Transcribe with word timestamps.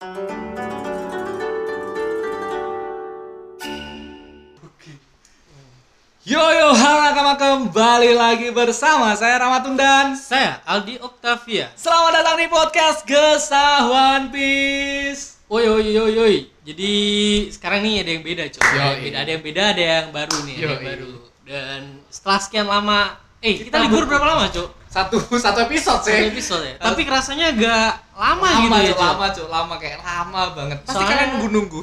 Yo 0.00 0.08
yo, 6.40 6.72
halo 6.72 7.00
nakama 7.04 7.36
kembali 7.36 8.16
lagi 8.16 8.48
bersama 8.48 9.12
saya 9.12 9.36
Ramatundan. 9.44 10.16
Saya 10.16 10.64
Aldi 10.64 11.04
Octavia. 11.04 11.68
Selamat 11.76 12.16
datang 12.16 12.40
di 12.40 12.48
podcast 12.48 13.04
Gesah 13.04 13.92
One 13.92 14.32
Piece. 14.32 15.36
Oi 15.52 15.68
oi 15.68 15.92
oi 15.92 16.14
oi. 16.16 16.36
Jadi 16.64 16.92
sekarang 17.52 17.84
nih 17.84 18.00
ada 18.00 18.10
yang 18.16 18.24
beda, 18.24 18.48
coy. 18.56 18.64
Ada 18.64 18.72
yang 18.72 18.88
Yoi. 18.88 19.04
beda, 19.04 19.18
ada 19.20 19.30
yang 19.36 19.42
beda, 19.44 19.62
ada 19.68 19.82
yang 19.84 20.06
baru 20.16 20.36
nih, 20.48 20.54
ada 20.56 20.64
yang 20.64 20.72
Yoi. 20.80 20.88
baru. 20.88 21.12
Dan 21.44 21.80
setelah 22.08 22.40
sekian 22.40 22.64
lama, 22.64 23.20
eh 23.44 23.52
kita, 23.52 23.68
Kita 23.68 23.78
libur 23.84 24.08
ber- 24.08 24.16
berapa 24.16 24.26
lama, 24.32 24.48
Cok? 24.48 24.80
Satu 24.90 25.22
satu 25.38 25.58
episode 25.70 26.02
Satu 26.02 26.10
sih. 26.10 26.30
episode 26.34 26.64
ya. 26.66 26.74
Tapi 26.80 27.06
rasanya 27.06 27.46
agak 27.54 27.90
lama, 28.20 28.44
lama 28.44 28.76
gitu 28.76 28.76
ya, 28.84 28.92
Cok. 28.92 29.00
lama 29.00 29.26
cuk, 29.32 29.46
lama 29.48 29.74
kayak 29.80 29.98
lama 30.04 30.40
banget. 30.52 30.78
Pasti 30.84 30.92
Soalnya- 30.92 31.10
kalian 31.16 31.28
nunggu 31.32 31.48
nunggu. 31.56 31.80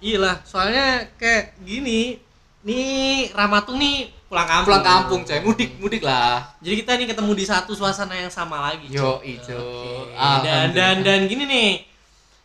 Iya 0.00 0.16
lah, 0.18 0.34
soalnya 0.42 0.86
kayak 1.20 1.60
gini. 1.60 2.16
Nih 2.62 3.28
Ramatung 3.34 3.76
nih 3.76 4.08
pulang 4.26 4.46
kampung. 4.48 4.66
Pulang 4.70 4.84
kampung 4.86 5.20
coy, 5.22 5.38
mudik 5.42 5.70
mudik 5.76 6.02
lah. 6.02 6.40
Jadi 6.62 6.74
kita 6.80 6.92
nih 6.96 7.06
ketemu 7.10 7.32
di 7.34 7.44
satu 7.44 7.74
suasana 7.74 8.14
yang 8.14 8.30
sama 8.30 8.64
lagi. 8.64 8.86
Cok. 8.88 8.96
Yo 8.96 9.10
Oke. 9.20 9.28
ijo. 9.28 9.60
Dan 10.40 10.72
dan 10.72 10.96
dan 11.02 11.20
gini 11.26 11.44
nih. 11.44 11.70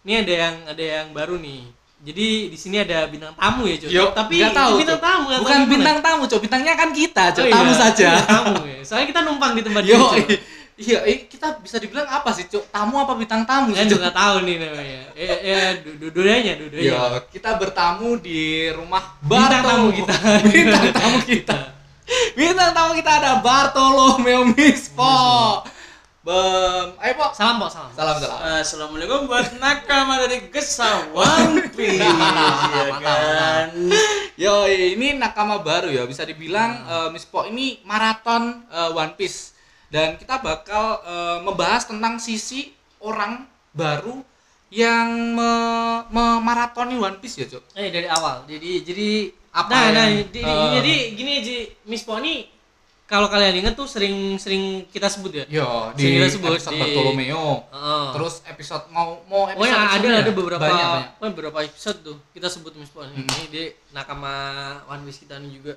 Ini 0.03 0.13
ada 0.23 0.33
yang 0.33 0.55
ada 0.67 0.83
yang 0.83 1.07
baru 1.13 1.37
nih. 1.37 1.63
Jadi 1.97 2.27
di 2.49 2.57
sini 2.57 2.77
ada 2.77 3.09
bintang 3.09 3.33
tamu 3.33 3.65
ya, 3.65 3.75
Cok. 3.75 3.89
Yo, 3.89 4.05
Tapi 4.13 4.33
nggak 4.37 4.53
tahu, 4.53 4.69
itu 4.69 4.79
bintang 4.85 5.01
tamu 5.01 5.25
Bukan 5.41 5.59
bintang 5.65 5.97
tamu, 5.99 6.23
cok. 6.23 6.39
Bintangnya 6.45 6.73
kan 6.77 6.89
kita, 6.93 7.23
cok. 7.33 7.43
Oh, 7.43 7.51
tamu 7.51 7.71
iya. 7.73 7.81
saja. 7.81 8.09
Iya, 8.13 8.21
tamu 8.23 8.55
ya. 8.63 8.79
Soalnya 8.85 9.07
kita 9.11 9.21
numpang 9.25 9.51
di 9.57 9.61
tempat 9.65 9.83
Yo, 9.89 9.97
dia. 10.13 10.37
Iya, 10.77 11.01
eh, 11.03 11.25
kita 11.25 11.57
bisa 11.57 11.77
dibilang 11.77 12.05
apa 12.05 12.29
sih, 12.31 12.45
cok? 12.45 12.69
Tamu 12.69 12.95
apa 12.95 13.13
bintang 13.13 13.43
tamu? 13.43 13.73
Saya 13.73 13.89
juga 13.89 14.09
tahu 14.09 14.45
nih 14.45 14.55
namanya. 14.57 15.01
Eh, 15.11 15.25
eh, 15.43 15.69
du- 15.81 15.97
du- 15.97 16.13
dua-duanya, 16.13 16.53
dua-duanya. 16.55 16.93
Yo, 16.93 17.01
kita 17.27 17.57
bertamu 17.57 18.15
di 18.17 18.69
rumah 18.69 19.17
Bintang 19.19 19.65
Bartolo. 19.65 19.67
tamu 19.67 19.87
kita. 19.91 20.15
Bintang 20.53 20.85
tamu 20.93 21.17
kita. 21.25 21.59
Bintang 22.33 22.71
tamu 22.71 22.91
kita 22.93 23.11
ada 23.17 23.31
Bartolomeo 23.41 24.47
Mispo. 24.47 25.17
Bem, 26.21 26.91
ayo, 26.99 27.13
Pok. 27.15 27.31
Salam, 27.33 27.55
Pok, 27.55 27.71
salam. 27.71 27.91
Salam, 27.95 28.15
salam. 28.19 28.39
Assalamualaikum 28.59 29.25
buat 29.25 29.47
nakama 29.57 30.19
dari 30.19 30.43
Piece 31.71 32.03
ya 32.03 32.11
Mantap, 32.11 32.99
kan. 32.99 33.71
Yo, 34.35 34.67
ini 34.67 35.15
nakama 35.15 35.63
baru 35.63 35.87
ya, 35.87 36.03
bisa 36.03 36.21
dibilang 36.21 36.83
eh, 36.83 37.07
Mispo 37.09 37.47
ini 37.47 37.79
maraton 37.81 38.59
eh, 38.67 38.91
One 38.91 39.15
Piece. 39.15 39.56
Dan 39.87 40.15
kita 40.15 40.37
bakal 40.37 40.99
eh, 41.01 41.39
membahas 41.41 41.83
tentang 41.83 42.17
sisi 42.17 42.71
orang 42.99 43.47
baru 43.71 44.19
yang 44.67 45.07
me- 45.31 46.03
memaratoni 46.09 46.95
One 46.95 47.17
Piece 47.17 47.39
ya, 47.39 47.47
Cok. 47.47 47.63
Eh 47.73 47.87
dari 47.87 48.03
awal. 48.05 48.43
Jadi 48.43 48.83
jadi 48.83 49.09
Apa 49.49 49.73
nah, 49.73 49.89
nah, 49.89 50.05
yang, 50.05 50.27
di- 50.27 50.43
eh, 50.43 50.67
jadi 50.75 50.93
gini 51.15 51.33
Ji, 51.39 51.57
Miss 51.83 52.03
Po 52.03 52.19
ini 52.19 52.45
kalau 53.07 53.25
kalian 53.25 53.57
ingat 53.57 53.73
tuh 53.73 53.87
sering-sering 53.87 54.85
kita 54.85 55.07
sebut 55.07 55.31
ya. 55.31 55.45
Yo, 55.47 55.65
di 55.95 56.03
Sini 56.03 56.15
kita 56.19 56.27
sebut 56.29 56.51
episode 56.53 56.75
di- 56.75 56.81
Bartolomeo. 56.83 57.45
Heeh. 57.65 58.07
Terus 58.13 58.33
episode 58.45 58.83
mau 58.91 59.23
mau 59.23 59.47
episode 59.47 59.57
Oh 59.57 59.65
ya 59.65 59.77
ada 59.89 60.07
ada 60.19 60.31
beberapa 60.31 60.59
banyak, 60.59 60.87
banyak. 60.91 61.09
oh, 61.15 61.27
beberapa 61.31 61.57
episode 61.63 61.97
tuh 62.03 62.17
kita 62.35 62.51
sebut 62.51 62.75
Miss 62.75 62.91
Po 62.91 63.01
ini. 63.01 63.15
Hmm. 63.15 63.25
Ini 63.25 63.43
dia 63.47 63.65
nakama 63.89 64.33
One 64.85 65.07
Piece 65.07 65.23
kita 65.23 65.39
nih 65.39 65.51
juga. 65.55 65.73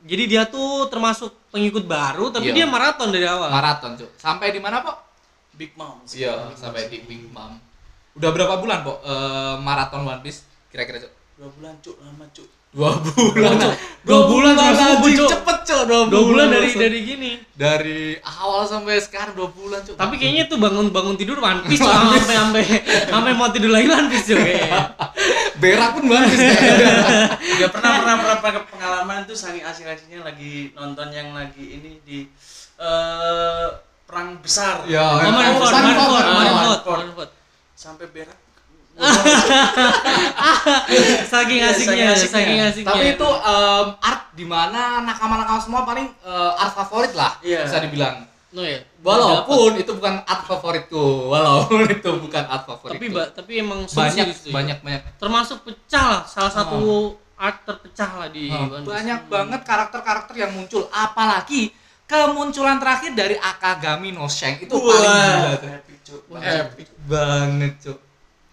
Jadi 0.00 0.24
dia 0.26 0.42
tuh 0.44 0.88
termasuk 0.88 1.28
pengikut 1.50 1.84
baru 1.84 2.28
tapi 2.28 2.48
Iya. 2.48 2.54
dia 2.54 2.66
maraton 2.66 3.08
dari 3.08 3.24
awal. 3.24 3.48
maraton, 3.48 3.94
Cok. 3.94 4.10
Sampai 4.16 4.48
di 4.48 4.56
mana, 4.56 4.80
Pok? 4.80 4.96
Big 5.54 5.76
Mom. 5.76 6.00
Iya, 6.06 6.56
sampai 6.56 6.88
di 6.88 7.04
Big 7.04 7.20
Mom. 7.26 7.60
Udah 8.16 8.30
berapa 8.30 8.56
bulan, 8.56 8.80
Pok? 8.80 8.98
eh, 8.98 9.54
maraton 9.60 10.02
One 10.02 10.20
Piece 10.20 10.40
kira-kira, 10.68 11.00
Cok? 11.00 11.12
Dua 11.36 11.48
bulan 11.50 11.74
cuk 11.80 11.96
lama 12.00 12.24
cuk. 12.30 12.48
Dua 12.70 12.92
bulan. 12.96 13.54
Cok. 13.58 13.74
Dua 14.00 14.20
bulan 14.24 14.54
ngebut, 14.54 15.10
Cok. 15.12 15.28
cepet, 15.28 15.58
Cok. 15.66 15.82
Dua, 15.84 16.00
Dua 16.06 16.22
bulan 16.24 16.46
dari 16.48 16.68
Cok. 16.68 16.80
dari 16.80 16.98
gini. 17.02 17.32
dari 17.52 18.16
awal 18.22 18.64
sampai 18.64 18.96
sekarang 18.96 19.34
dua 19.34 19.50
bulan, 19.50 19.82
Cok. 19.82 19.98
Tapi 19.98 20.14
kayaknya 20.16 20.46
tuh 20.46 20.56
bangun-bangun 20.56 21.18
tidur 21.18 21.36
One 21.38 21.66
Piece 21.66 21.78
Cok. 21.78 21.90
sampai 21.90 22.18
sampai 22.22 22.64
sampai 23.06 23.32
mau 23.34 23.50
tidur 23.50 23.68
lagi 23.68 23.86
One 23.86 24.08
Piece 24.08 24.26
Cok, 24.26 24.38
kayaknya. 24.38 24.80
berak 25.60 25.90
pun 25.92 26.04
One 26.06 26.26
Piece. 26.26 26.46
Ya 27.60 27.66
pernah 27.68 27.90
pernah 28.00 28.14
pernah 28.16 28.36
pernah 28.40 28.62
pengalaman 28.64 29.18
tuh 29.26 29.36
saking 29.36 29.60
asik-asiknya 29.60 30.22
lagi 30.22 30.70
nonton 30.72 31.10
yang 31.10 31.34
lagi 31.34 31.76
ini 31.76 32.00
di 32.00 32.24
eh 32.78 33.68
perang 34.06 34.38
besar. 34.38 34.82
Ya, 34.86 35.02
Oh, 35.04 35.12
Oh, 35.12 35.22
ah, 35.22 35.30
Marineford, 35.30 35.70
Marineford. 35.70 36.82
Marineford. 36.82 37.30
Sampai 37.74 38.06
berak. 38.08 38.34
Saking 41.26 41.58
Iya, 41.58 41.68
asiknya, 41.70 42.08
saking 42.10 42.10
asiknya. 42.10 42.28
saking 42.28 42.58
asiknya. 42.62 42.88
Tapi 42.90 43.06
itu 43.14 43.28
em, 43.28 43.86
art 43.98 44.22
di 44.32 44.44
mana 44.44 44.80
nakama-nakama 45.00 45.58
semua 45.58 45.82
paling 45.82 46.06
eh, 46.06 46.52
art 46.56 46.74
favorit 46.74 47.12
lah, 47.12 47.36
Iya. 47.40 47.64
bisa 47.64 47.78
dibilang. 47.80 48.26
no 48.50 48.60
ya. 48.60 48.82
Walaupun 49.00 49.78
itu 49.78 49.94
bukan 49.94 50.20
art 50.20 50.42
favoritku, 50.44 51.04
walaupun 51.32 51.86
itu 51.88 52.10
bukan 52.18 52.44
art 52.44 52.66
favoritku. 52.66 52.98
tapi 52.98 53.06
ba- 53.08 53.30
tapi 53.30 53.52
emang 53.58 53.86
banyak, 53.86 54.26
itu 54.28 54.50
ya. 54.50 54.52
banyak, 54.52 54.78
banyak. 54.80 55.02
Termasuk 55.16 55.62
pecah 55.62 56.04
lah, 56.10 56.22
salah 56.24 56.50
satu 56.50 57.14
art 57.36 57.62
terpecah 57.62 58.10
lah 58.16 58.28
di 58.28 58.50
Piece. 58.50 58.84
banyak 58.84 59.20
banget 59.26 59.60
karakter-karakter 59.62 60.34
yang 60.36 60.52
muncul 60.52 60.84
apalagi 60.90 61.72
kemunculan 62.04 62.76
terakhir 62.76 63.14
dari 63.14 63.32
Akagami 63.34 64.10
no 64.10 64.26
Shank 64.26 64.66
itu 64.66 64.74
paling 64.74 65.08
gila. 65.08 65.52
Epic. 65.78 65.98
Wah, 66.26 66.42
epic 66.42 66.88
banget 67.06 67.72
cuk 67.80 67.98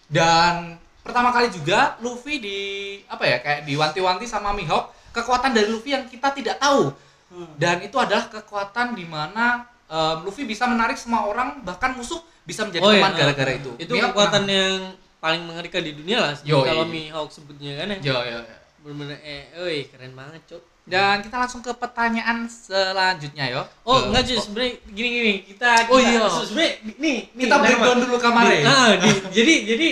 dan 0.08 0.76
pertama 1.00 1.30
kali 1.30 1.48
juga 1.50 1.96
Luffy 2.00 2.38
di 2.38 2.60
apa 3.06 3.24
ya 3.24 3.38
kayak 3.38 3.62
diwanti-wanti 3.64 4.24
sama 4.24 4.52
Mihawk 4.52 4.92
kekuatan 5.12 5.52
dari 5.52 5.68
Luffy 5.68 5.92
yang 5.92 6.06
kita 6.06 6.32
tidak 6.32 6.58
tahu 6.58 6.92
Hmm. 7.28 7.44
dan 7.56 7.84
itu 7.84 7.92
adalah 7.94 8.24
kekuatan 8.26 8.96
di 8.96 9.04
mana 9.04 9.68
em, 9.86 10.24
Luffy 10.24 10.44
bisa 10.44 10.64
menarik 10.64 10.96
semua 10.96 11.28
orang 11.28 11.60
bahkan 11.60 11.92
musuh 11.92 12.16
bisa 12.42 12.64
menjadi 12.64 12.80
Oh, 12.82 12.88
iya. 12.90 13.04
teman 13.04 13.12
gara-gara 13.14 13.52
itu 13.54 13.72
Itu 13.78 13.92
Mihawk 13.92 14.16
kekuatan 14.16 14.42
pernah- 14.42 14.56
yang 14.56 14.80
paling 15.18 15.44
mengerikan 15.44 15.82
di 15.82 15.92
dunia 15.92 16.18
lah. 16.22 16.32
Yo, 16.40 16.64
kalau 16.64 16.88
iya. 16.88 16.94
Mihawk 16.94 17.28
sebutnya 17.28 17.72
kan 17.76 17.88
ya. 17.90 17.98
Yo, 18.00 18.16
yo, 18.22 18.40
yo. 18.40 18.56
Bener-bener 18.80 19.20
eh, 19.20 19.44
oi, 19.60 19.92
keren 19.92 20.16
banget, 20.16 20.40
Cok. 20.48 20.64
Dan 20.88 21.20
kita 21.20 21.36
langsung 21.38 21.60
ke 21.60 21.72
pertanyaan 21.74 22.48
selanjutnya 22.48 23.46
yo 23.50 23.62
Oh, 23.84 24.08
enggak 24.08 24.24
cuy, 24.26 24.38
sebenarnya 24.38 24.72
gini-gini. 24.88 25.34
Kita, 25.46 25.70
kita 25.82 25.92
Oh, 25.92 26.00
iya. 26.00 26.24
sebenarnya 26.26 26.72
nih, 26.96 27.18
nih 27.30 27.44
kita 27.44 27.56
breakdown 27.58 27.98
dulu 28.02 28.18
kamarnya 28.18 28.60
ah, 28.66 28.90
di- 28.96 29.24
jadi 29.34 29.54
jadi 29.68 29.88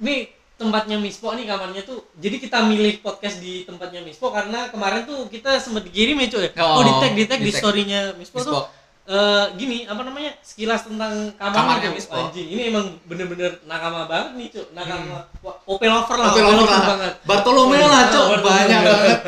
nih 0.00 0.20
tempatnya 0.56 0.96
Mispo 0.96 1.32
nih 1.32 1.46
kamarnya 1.46 1.82
tuh. 1.82 2.04
Jadi 2.14 2.36
kita 2.36 2.60
milih 2.62 3.00
podcast 3.00 3.38
di 3.38 3.62
tempatnya 3.62 4.02
Mispo 4.02 4.28
karena 4.28 4.68
kemarin 4.68 5.06
tuh 5.06 5.24
kita 5.26 5.56
sempat 5.56 5.82
dikirim 5.82 6.18
ya 6.18 6.28
cuy. 6.28 6.48
Oh, 6.58 6.76
Oh, 6.76 6.82
di 6.82 6.92
tag 6.98 7.12
di 7.14 7.24
tag 7.24 7.38
di 7.38 7.48
storynya 7.50 8.12
Mispo, 8.12 8.38
Mispo. 8.38 8.50
tuh. 8.52 8.64
Eh 9.10 9.44
gini 9.58 9.90
apa 9.90 10.06
namanya 10.06 10.30
sekilas 10.38 10.86
tentang 10.86 11.34
kamarnya, 11.34 11.58
Kamarnya 11.58 11.88
tuh. 11.90 11.96
Mispo. 11.98 12.14
Anjing, 12.14 12.46
ini 12.46 12.62
emang 12.70 12.86
bener-bener 13.04 13.58
nakama 13.66 14.06
banget 14.06 14.30
nih 14.38 14.46
cuy. 14.54 14.64
Nakama 14.70 15.26
Wah, 15.42 15.54
Ope 15.66 15.82
lover 15.84 16.14
lah. 16.14 16.30
Oke, 16.30 16.38
Ope 16.38 16.42
lover 16.46 16.62
lover 16.62 16.70
lah. 16.70 16.82
banget. 16.86 17.12
Bartolomeo 17.26 17.86
lah. 17.86 18.02
Bartolomeo. 18.06 18.46
Banyak 18.46 18.80
banget 18.86 19.18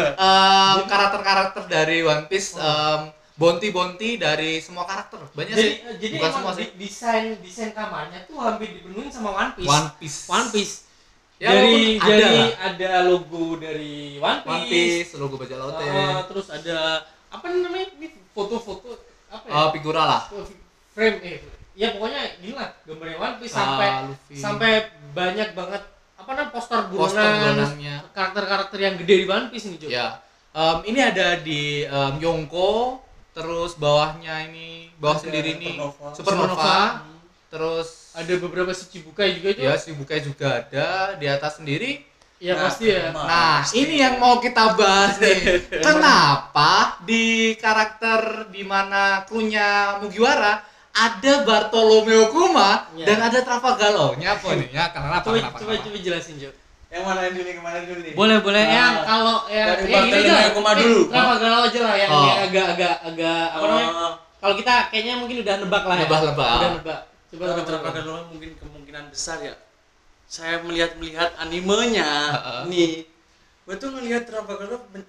karakter-karakter 0.87 1.63
dari 1.67 1.99
One 2.01 2.25
Piece, 2.27 2.55
em, 2.55 3.11
bonti-bonti 3.35 4.11
dari 4.17 4.63
semua 4.63 4.87
karakter. 4.87 5.19
Banyak 5.35 5.51
Jadi, 5.51 5.63
sih. 5.67 5.75
jadi 5.99 6.15
Bukan 6.15 6.29
emang 6.31 6.37
semua 6.39 6.53
sih. 6.55 6.67
desain 6.79 7.25
desain 7.43 7.71
kamarnya 7.75 8.23
tuh 8.25 8.39
hampir 8.39 8.71
dipenuhi 8.71 9.11
sama 9.11 9.35
One 9.35 9.53
Piece. 9.57 9.67
One 9.69 9.89
Piece. 9.99 10.19
One 10.29 10.49
Piece. 10.55 10.75
Ya, 11.43 11.59
dari 11.59 11.99
ada 11.99 12.15
lah. 12.23 12.49
ada 12.71 12.91
logo 13.03 13.59
dari 13.59 14.15
One 14.23 14.41
Piece. 14.47 14.53
One 14.53 14.65
Piece, 14.71 15.11
logo 15.19 15.35
bajak 15.35 15.59
laut 15.59 15.75
Ah, 15.75 16.23
terus 16.31 16.47
ada 16.47 17.03
apa 17.35 17.47
namanya 17.51 17.91
ini 17.99 18.15
foto-foto 18.31 18.95
apa 19.33 19.45
ya? 19.45 19.53
Eh, 19.57 19.69
figura 19.73 20.03
lah. 20.05 20.23
frame 20.93 21.19
eh 21.25 21.37
ya 21.73 21.89
pokoknya 21.91 22.21
gini 22.37 22.53
lah 22.53 22.69
gambarnya 22.85 23.17
One 23.17 23.37
Piece 23.41 23.55
Ah, 23.55 23.65
sampai 23.65 23.89
Luffy. 24.05 24.35
sampai 24.37 24.73
banyak 25.11 25.49
banget 25.53 25.83
apa 26.15 26.31
namanya 26.31 26.53
poster 26.53 26.81
buronan 26.87 27.67
karakter-karakter 28.13 28.79
yang 28.79 28.95
gede 28.97 29.15
di 29.17 29.27
One 29.27 29.49
Piece 29.49 29.67
nih 29.67 29.79
cuy. 29.79 29.91
Ya. 29.91 30.21
Em, 30.53 30.79
ini 30.87 31.01
ada 31.01 31.41
di 31.41 31.83
em, 31.83 32.15
Yonko, 32.21 33.01
terus 33.33 33.73
bawahnya 33.75 34.45
ini, 34.45 34.93
bawah 35.01 35.17
Ada 35.17 35.23
sendiri 35.25 35.51
ini 35.57 35.73
Supernova. 35.73 36.13
Supernova. 36.13 36.47
Supernova. 36.53 36.81
Terus 37.49 37.89
Ada 38.13 38.33
beberapa 38.39 38.71
Shichibukai 38.71 39.33
juga 39.35 39.49
itu. 39.51 39.61
ya 39.63 39.73
Shibukai 39.75 40.21
juga 40.21 40.61
ada 40.61 40.89
di 41.17 41.25
atas 41.27 41.57
sendiri 41.57 42.05
Ya 42.43 42.59
Nah, 42.59 42.67
pasti 42.67 42.91
ya. 42.91 43.15
Nah, 43.15 43.63
ini 43.71 44.03
yang 44.03 44.19
mau 44.19 44.43
kita 44.43 44.75
bahas 44.75 45.15
nih. 45.23 45.63
Kenapa 45.87 46.99
di 47.07 47.55
karakter 47.55 48.51
di 48.51 48.67
mana 48.67 49.23
krunya 49.23 50.03
Mugiwara 50.03 50.59
ada 50.91 51.33
Bartolomeo 51.47 52.35
Kuma 52.35 52.91
Ya. 52.99 53.07
dan 53.07 53.31
ada 53.31 53.39
Travagalo? 53.47 54.19
Nyapa 54.19 54.59
nih? 54.59 54.75
Ya, 54.75 54.91
kenapa? 54.91 55.23
Coba 55.23 55.39
kenapa, 55.39 55.57
coba 55.57 55.71
kenapa? 55.71 55.87
coba 55.87 55.99
jelasin 56.03 56.35
cuy. 56.43 56.51
Yang 56.93 57.03
mana 57.07 57.19
dulu 57.25 57.43
nih 57.47 57.55
ke 57.55 57.63
mana 57.63 57.79
dulu 57.87 58.01
nih? 58.03 58.13
Boleh 58.19 58.37
boleh 58.43 58.63
Nah, 58.67 58.75
yang 58.75 58.95
kalau 59.07 59.37
yang 59.47 59.69
dari 59.71 59.87
yang 59.87 60.05
ini 60.11 60.19
aja. 60.27 60.51
Kuma 60.51 60.71
Eh, 60.75 60.77
dulu. 60.83 61.01
Galau 61.15 61.63
aja 61.63 61.81
lah 61.81 61.95
yang, 61.95 62.11
Oh. 62.11 62.25
yang 62.27 62.41
agak 62.51 62.67
agak 62.75 62.95
agak 63.07 63.43
apa 63.55 63.65
namanya? 63.65 63.89
Oh, 63.95 64.13
Kalau 64.43 64.55
kita 64.59 64.75
kayaknya 64.91 65.15
mungkin 65.23 65.37
udah 65.47 65.55
nebak 65.63 65.85
lah 65.87 65.95
ya. 65.95 66.03
Nebak-nebak. 66.11 66.51
Udah 66.59 66.71
nebak. 66.75 67.01
Coba. 67.31 67.45
Travagalo 67.63 68.13
mungkin 68.35 68.51
kemungkinan 68.59 69.15
besar 69.15 69.39
ya 69.41 69.55
saya 70.33 70.65
melihat-melihat 70.65 71.37
animenya 71.37 72.09
Heeh. 72.33 72.61
nih 72.67 72.93
gue 73.63 73.75
tuh 73.77 73.93
ngelihat 73.93 74.25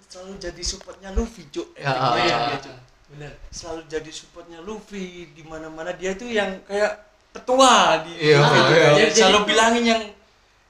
selalu 0.06 0.36
jadi 0.38 0.62
supportnya 0.62 1.10
Luffy 1.10 1.48
cuk 1.48 1.72
Ya, 1.74 1.96
iya. 2.20 2.38
dia, 2.52 2.58
Cuk. 2.60 2.76
benar 3.10 3.32
selalu 3.50 3.82
jadi 3.88 4.12
supportnya 4.12 4.60
Luffy 4.60 5.32
di 5.32 5.42
mana-mana 5.42 5.96
dia 5.96 6.12
tuh 6.14 6.28
yang 6.28 6.60
kayak 6.64 6.92
ketua 7.32 8.04
di 8.04 8.12
Iya, 8.20 8.38
Ah, 8.38 8.52
iya. 8.70 8.88
dia 8.94 9.08
Jadi- 9.08 9.16
selalu 9.16 9.40
bilangin 9.48 9.84
yang 9.88 10.02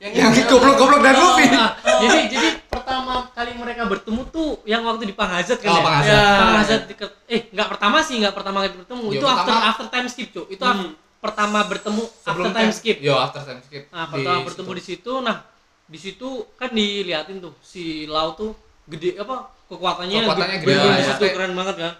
Yang 0.03 0.51
goblok-goblok 0.51 0.99
dan 1.01 1.15
Luffy. 1.15 1.47
Ah, 1.47 1.71
jadi 1.79 2.19
jadi 2.27 2.47
pertama 2.67 3.23
kali 3.31 3.55
mereka 3.55 3.87
bertemu 3.87 4.21
tuh 4.29 4.59
yang 4.65 4.83
waktu 4.83 5.07
di 5.07 5.15
Panghazat 5.15 5.57
Oh, 5.57 5.63
kan 5.63 5.71
ya? 5.71 5.79
Panghazat. 5.81 6.11
Ya. 6.11 6.23
Panghazat 6.37 6.81
deket- 6.85 7.17
eh 7.25 7.41
nggak 7.49 7.67
pertama 7.71 7.97
sih 7.99 8.19
nggak 8.19 8.35
pertama 8.35 8.57
kali 8.61 8.75
bertemu 8.77 9.05
Ya, 9.07 9.15
itu 9.15 9.25
after 9.25 9.39
pertama- 9.47 9.63
after 9.65 9.87
time 9.87 10.07
skip 10.07 10.29
cuy 10.29 10.43
itu 10.45 10.59
Hmm. 10.61 10.91
Pertama 11.23 11.63
bertemu 11.63 12.03
Sebelum 12.19 12.45
after 12.45 12.59
time 12.59 12.71
skip 12.71 12.97
Yo, 12.99 13.15
after 13.15 13.41
time 13.41 13.61
skip. 13.61 13.87
nah 13.87 14.03
Di 14.03 14.11
pertama 14.13 14.39
bertemu 14.43 14.67
situ. 14.67 14.75
di 14.75 14.83
situ 14.83 15.13
nah 15.19 15.37
di 15.83 15.97
situ 15.97 16.29
kan 16.53 16.69
diliatin 16.69 17.39
tuh 17.39 17.53
si 17.61 17.83
Lau 18.05 18.33
tuh 18.33 18.51
gede 18.85 19.15
apa 19.15 19.47
kekuatannya 19.65 20.19
Kekuatannya 20.21 20.57
gede, 20.59 20.67
gede, 20.67 20.75
gede 20.77 20.89
di 20.89 20.99
ya. 20.99 21.07
situ 21.09 21.23
keren 21.29 21.53
banget 21.53 21.75
kan 21.77 21.93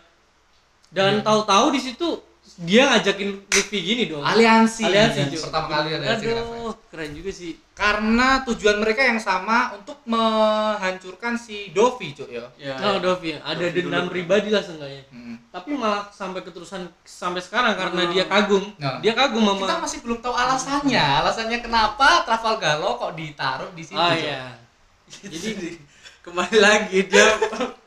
dan 0.90 1.14
Iya. 1.14 1.24
tahu-tahu 1.24 1.66
di 1.72 1.82
situ 1.82 2.08
dia 2.56 2.86
ngajakin 2.86 3.30
Luffy 3.50 3.80
gini 3.80 4.04
dong 4.06 4.20
aliansi. 4.22 4.84
aliansi 4.84 5.18
Aliansi. 5.18 5.32
cuy 5.32 5.42
Pertama 5.42 5.68
kali 5.70 5.90
ada 5.92 6.06
aduh 6.12 6.76
keren 6.86 7.12
juga 7.14 7.32
sih 7.32 7.56
Karena 7.74 8.28
tujuan 8.44 8.78
mereka 8.78 9.02
yang 9.02 9.18
sama 9.18 9.74
untuk 9.74 9.98
menghancurkan 10.06 11.34
si 11.36 11.72
Dovi, 11.72 12.14
Cuk 12.14 12.30
ya. 12.30 12.46
ya, 12.56 12.78
Oh, 12.86 12.98
Dovi, 13.00 13.34
ada 13.34 13.58
Dovi 13.58 13.74
dendam 13.74 14.06
dulu. 14.06 14.14
pribadi 14.14 14.48
lah 14.48 14.62
seenggaknya. 14.62 15.02
Hmm. 15.10 15.23
Tapi 15.54 15.70
malah 15.72 16.10
sampai 16.10 16.42
keterusan 16.42 16.82
sampai 17.00 17.38
sekarang 17.38 17.78
karena 17.78 18.02
Hmm. 18.02 18.10
dia 18.10 18.26
kagum. 18.26 18.64
Nah. 18.76 18.98
Dia 19.00 19.14
kagum 19.14 19.46
sama 19.46 19.62
Kita 19.62 19.76
masih 19.80 20.00
belum 20.02 20.18
tahu 20.18 20.34
alasannya. 20.34 21.06
Alasannya 21.22 21.60
kenapa 21.60 22.26
Trafalgar 22.26 22.82
Law 22.82 22.98
kok 22.98 23.14
ditaruh 23.14 23.70
di 23.72 23.86
situ. 23.86 23.94
Oh 23.94 24.10
Cuk. 24.10 24.18
iya. 24.18 24.50
jadi 25.30 25.78
kembali 26.20 26.58
lagi 26.58 27.06
dia 27.06 27.38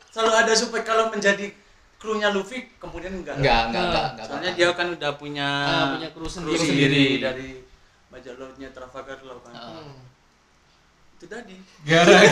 selalu 0.07 0.33
ada 0.37 0.53
supaya 0.55 0.83
kalau 0.83 1.11
menjadi 1.11 1.51
krunya 1.97 2.31
Luffy 2.31 2.71
kemudian 2.77 3.11
enggak 3.11 3.35
Enggak, 3.35 3.61
enggak, 3.67 3.83
enggak, 3.83 4.07
enggak. 4.07 4.27
soalnya 4.31 4.51
bakal. 4.53 4.61
dia 4.63 4.69
kan 4.71 4.87
udah 4.95 5.13
punya 5.19 5.49
Ah, 5.67 5.87
punya 5.91 6.09
kru 6.15 6.23
kru 6.23 6.29
sendiri. 6.31 6.61
sendiri 6.61 7.05
dari 7.19 7.49
bajak 8.07 8.39
lautnya 8.39 8.71
Trafalgar 8.71 9.19
Law 9.27 9.43
kan. 9.43 9.55
Hmm. 9.59 10.06
Itu 11.17 11.25
tadi 11.27 11.57
Gara-gara 11.83 12.29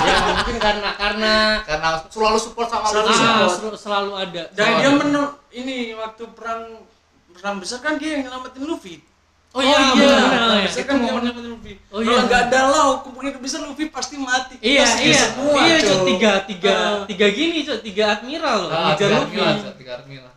ya 0.00 0.14
mungkin 0.32 0.56
karena 0.58 0.88
karena 0.94 1.34
karena 1.60 1.88
selalu 2.06 2.38
support 2.38 2.66
sama 2.66 2.86
Selalu 2.86 3.08
ah, 3.08 3.16
support. 3.16 3.50
sel- 3.52 3.80
selalu 3.80 4.12
ada. 4.16 4.42
dan 4.52 4.64
Oh, 4.64 4.76
dia 4.76 4.90
menur 4.92 5.26
ini 5.50 5.76
waktu 5.92 6.22
perang 6.32 6.86
perang 7.30 7.56
besar 7.56 7.78
kan 7.78 7.94
dia 7.94 8.14
yang 8.14 8.22
nyelamatin 8.24 8.62
Luffy 8.62 9.02
Oh 9.48 9.58
iya, 9.58 9.80
benar, 9.90 10.22
benar, 10.22 10.48
iya. 10.54 10.62
besar 10.62 10.76
Itu 10.76 10.86
kan 10.86 10.94
dia 10.94 11.02
momen- 11.02 11.10
yang 11.10 11.24
nyelamatin 11.24 11.50
Luffy 11.50 11.74
Oh 11.88 11.98
kalau 11.98 12.06
iya. 12.12 12.18
nggak 12.24 12.40
ada 12.44 12.60
Law 12.68 12.90
kemungkinan 13.00 13.40
besar 13.40 13.60
Luffy 13.60 13.84
pasti 13.88 14.16
mati 14.16 14.54
Iya, 14.60 14.86
Pasti 14.86 15.02
iya. 15.04 15.18
semua 15.24 15.60
iya. 15.60 15.76
Cuk, 15.80 16.00
tiga 16.06 16.32
tiga 16.44 16.72
Ah. 16.72 17.02
tiga 17.04 17.26
gini, 17.28 17.58
Cuk, 17.62 17.78
tiga 17.82 18.04
admiral 18.12 18.58
loh, 18.60 18.70
Ah, 18.70 18.92
tiga 18.92 19.06
Luffy. 19.16 19.34
Armila, 19.34 19.50
Cuk, 19.58 19.74
tiga 19.76 19.92
Armila. 19.96 20.30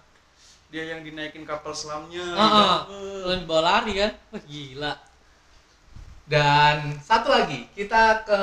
dia 0.70 0.84
yang 0.88 1.02
dinaikin 1.02 1.44
kapal 1.44 1.70
selamnya 1.72 2.24
Ah, 2.32 2.42
ah. 2.42 2.78
gitu. 2.88 2.98
Lalu 3.26 3.36
dibawa 3.42 3.62
lari 3.62 3.92
kan. 3.94 4.12
Wah, 4.32 4.42
gila. 4.42 4.94
Dan 6.24 6.96
satu 6.98 7.28
lagi, 7.28 7.68
kita 7.72 8.24
ke 8.24 8.40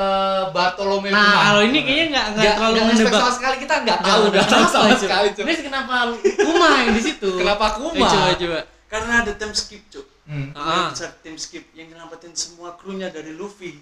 Bartolomeo 0.51 1.09
Nah, 1.09 1.25
Kuma. 1.25 1.41
kalau 1.43 1.63
ini 1.65 1.79
kayaknya 1.81 2.07
nggak 2.11 2.27
nggak 2.31 2.53
terlalu 2.53 2.73
nggak 2.75 2.87
menebak. 2.87 3.13
sama 3.15 3.33
sekali 3.33 3.57
kita 3.59 3.75
nggak 3.79 3.99
Nggak 3.99 4.11
tahu 4.13 4.23
udah 4.25 4.43
kenapa, 4.45 4.69
sama 4.69 4.95
sekali 4.95 5.29
Cuk. 5.31 5.45
Ini 5.45 5.53
kenapa 5.63 5.95
Kuma 6.37 6.69
yang 6.77 6.91
di 6.93 7.03
situ? 7.03 7.31
Kenapa 7.35 7.65
Eh, 7.65 7.73
Kuma? 7.75 8.07
coba 8.07 8.31
coba. 8.35 8.61
karena 8.89 9.13
ada 9.21 9.33
time 9.35 9.53
skip 9.53 9.83
cuk 9.89 10.07
Hmm. 10.25 10.53
Ah. 10.53 10.93
tim 11.23 11.37
skip 11.37 11.65
yang 11.73 11.89
nyelamatin 11.89 12.33
semua 12.33 12.73
krunya 12.75 13.09
dari 13.09 13.33
Luffy. 13.33 13.81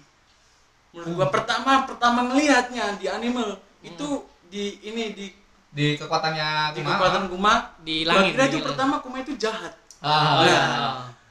Menurut 0.89 1.11
gua 1.13 1.27
pertama 1.27 1.83
pertama 1.83 2.23
ngelihatnya 2.25 2.95
di 2.95 3.05
anime 3.05 3.43
itu 3.81 4.07
di 4.45 4.79
ini 4.81 5.11
di 5.11 5.27
Di 5.67 5.93
kekuatannya 5.93 6.71
di 6.71 6.79
Kuma. 6.79 6.95
kekuatan 6.95 7.23
Kuma 7.27 7.53
Di 7.81 8.01
gua 8.01 8.15
langit, 8.15 8.31
kira 8.31 8.43
di 8.43 8.47
itu 8.47 8.55
langit. 8.55 8.63
pertama 8.65 8.95
Kuma 8.97 9.17
itu 9.17 9.35
jahat. 9.35 9.75
Ah, 9.99 10.07
Oh, 10.07 10.35
iya. 10.41 10.63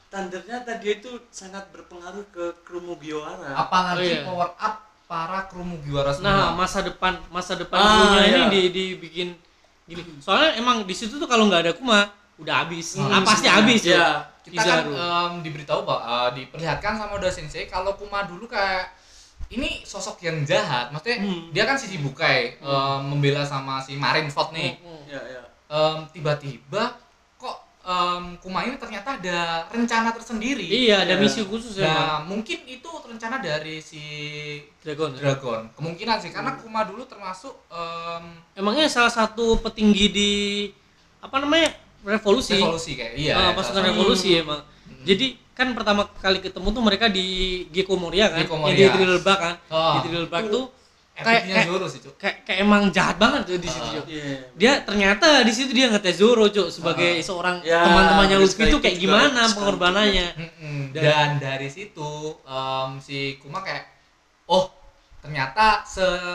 Iya. 0.07 0.13
Tandernya 0.13 0.57
tadi 0.63 0.87
itu 0.93 1.11
sangat 1.29 1.67
berpengaruh 1.69 2.23
ke 2.31 2.45
kru 2.63 2.79
Mugiwara. 2.79 3.51
Apalagi 3.53 3.99
Oh, 3.99 4.03
iya. 4.07 4.23
power 4.23 4.49
up 4.55 4.75
para 5.05 5.39
kru 5.45 5.61
Mugiwara 5.61 6.11
semua. 6.11 6.31
Nah, 6.31 6.47
masa 6.53 6.79
depan 6.81 7.19
masa 7.27 7.53
depan 7.53 7.75
Ah, 7.75 8.15
krunya 8.15 8.23
ini 8.23 8.39
iya. 8.39 8.47
di 8.47 8.61
dibikin 8.71 9.29
gini. 9.83 10.01
Soalnya 10.19 10.55
emang 10.55 10.83
di 10.83 10.91
situ 10.91 11.15
tuh 11.15 11.27
kalau 11.27 11.47
nggak 11.47 11.61
ada 11.61 11.73
Kuma 11.75 12.07
udah 12.37 12.55
habis. 12.63 12.95
Hmm, 12.95 13.09
ah, 13.09 13.21
pasti 13.21 13.47
habis 13.47 13.83
ya. 13.83 13.93
Iya. 13.93 14.09
kita 14.47 14.63
kan 14.63 14.87
em, 14.87 15.31
diberitahu 15.43 15.83
bahwa 15.83 15.99
eh, 16.31 16.39
diperlihatkan 16.39 16.95
sama 16.95 17.19
Oda 17.19 17.27
Sensei 17.27 17.67
kalau 17.67 17.91
Kuma 17.93 18.23
dulu 18.23 18.47
kayak 18.47 18.95
ini 19.49 19.83
sosok 19.83 20.23
yang 20.23 20.43
jahat. 20.43 20.87
Maksudnya 20.87 21.19
Hmm. 21.19 21.51
dia 21.51 21.63
kan 21.63 21.75
sisi 21.75 21.99
bukai 21.99 22.55
em, 22.57 22.99
membela 23.03 23.43
sama 23.43 23.83
si 23.83 23.99
Marineford 23.99 24.55
nih. 24.55 24.79
Hmm, 24.79 24.87
hmm. 24.87 25.11
Ya, 25.11 25.19
ya. 25.19 25.41
Em, 25.67 25.97
tiba-tiba 26.11 26.95
kok 27.87 27.95
em, 28.19 28.23
Kuma 28.37 28.59
ini 28.61 28.75
ternyata 28.75 29.15
ada 29.15 29.63
rencana 29.71 30.11
tersendiri. 30.11 30.67
Iya, 30.67 31.07
ada 31.07 31.15
Iya. 31.15 31.23
misi 31.23 31.39
khusus 31.41 31.79
ya. 31.79 31.87
Nah, 31.87 32.19
mungkin 32.21 32.67
itu 32.67 32.83
rencana 33.01 33.39
dari 33.39 33.79
si 33.79 34.03
Dragon. 34.83 35.15
ya? 35.15 35.31
Dragon. 35.31 35.71
Kemungkinan 35.71 36.19
sih 36.19 36.35
karena 36.35 36.59
Kuma 36.59 36.83
dulu 36.83 37.07
termasuk 37.07 37.55
em, 37.71 38.43
Emangnya 38.53 38.91
salah 38.91 39.09
satu 39.09 39.55
petinggi 39.57 40.05
di 40.09 40.31
apa 41.17 41.39
namanya? 41.39 41.71
revolusi. 42.03 42.55
revolusi 42.55 42.95
kayak 42.95 43.13
iya. 43.15 43.33
Ya, 43.35 43.51
pasukan 43.51 43.83
revolusi 43.83 44.35
emang. 44.37 44.63
Jadi 45.03 45.35
kan 45.51 45.71
pertama 45.73 46.07
kali 46.13 46.39
ketemu 46.39 46.67
tuh 46.69 46.83
mereka 46.83 47.07
di 47.07 47.25
Gecko 47.67 47.95
Moria 47.95 48.29
kan, 48.29 48.43
Gecko 48.43 48.55
yang 48.55 48.63
Moria. 48.63 48.77
di 48.77 48.93
Thriller 48.93 49.19
Bark 49.19 49.39
kan. 49.39 49.55
Oh. 49.67 49.93
Di 49.95 50.07
Thriller 50.07 50.27
Bark 50.27 50.45
tuh 50.47 50.71
kayak 51.17 51.43
kayak, 51.43 51.65
Zoro 51.65 51.85
sih, 51.85 51.99
Cuk. 51.99 52.13
kayak 52.15 52.37
kayak 52.41 52.59
emang 52.61 52.83
jahat 52.89 53.17
banget 53.17 53.41
tuh 53.43 53.57
di 53.57 53.65
situ, 53.65 53.81
Ah. 53.81 53.93
Cuk. 53.95 54.05
Iya. 54.05 54.37
Dia 54.53 54.71
ternyata 54.81 55.27
di 55.41 55.49
situ 55.49 55.71
dia 55.71 55.87
ngetes 55.87 56.15
Zoro, 56.15 56.45
Cuk, 56.47 56.69
sebagai 56.69 57.17
seorang 57.19 57.61
Ya, 57.61 57.81
teman-temannya 57.83 58.37
Luffy 58.37 58.63
itu 58.65 58.77
kayak 58.77 58.97
gimana 58.97 59.41
pengorbanannya. 59.49 60.27
Dan- 60.91 60.93
Dan, 60.93 61.29
dari 61.37 61.67
situ 61.67 62.09
em, 62.43 62.89
si 62.97 63.17
Kuma 63.37 63.59
kayak 63.59 63.85
oh 64.45 64.69
ternyata 65.17 65.81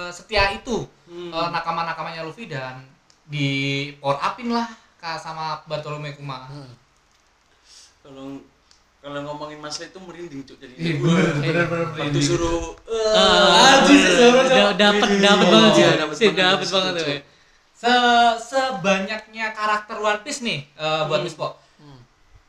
setia 0.09 0.51
itu 0.53 0.83
Hmm. 1.07 1.31
eh, 1.31 1.49
nakama-nakamanya 1.51 2.23
Luffy 2.23 2.47
dan 2.47 2.83
di 3.25 3.49
power 3.97 4.19
upin 4.19 4.49
lah 4.49 4.67
sama 5.17 5.63
Bartolomeo 5.65 6.11
Kuma. 6.13 6.47
Kalau 8.03 8.39
kalau 9.03 9.19
ngomongin 9.21 9.59
masalah 9.59 9.91
itu 9.91 9.99
merinding 9.99 10.43
cuk 10.43 10.57
jadi. 10.57 10.73
Ih, 10.73 10.95
bener, 10.97 11.35
bener, 11.37 11.65
bener, 11.67 11.87
Waktu 11.99 12.21
suruh 12.21 12.79
Ah, 13.13 13.83
Cuk. 13.83 13.99
da- 14.49 14.73
dapat 14.73 15.09
Iya, 15.11 15.21
dapat 15.21 15.47
banget 15.49 15.73
sih. 15.73 15.83
iya, 15.83 15.93
dapat 15.99 16.15
situ, 16.17 16.31
banget 16.71 16.93
tuh. 16.95 17.07
Ya. 17.09 17.19
Se 17.75 17.93
sebanyaknya 18.49 19.47
karakter 19.51 19.97
One 19.99 20.23
Piece 20.23 20.41
nih 20.41 20.71
eh, 20.73 21.03
buat 21.05 21.19
Hmm. 21.19 21.27
Mispo. 21.27 21.59
Hmm. 21.77 21.99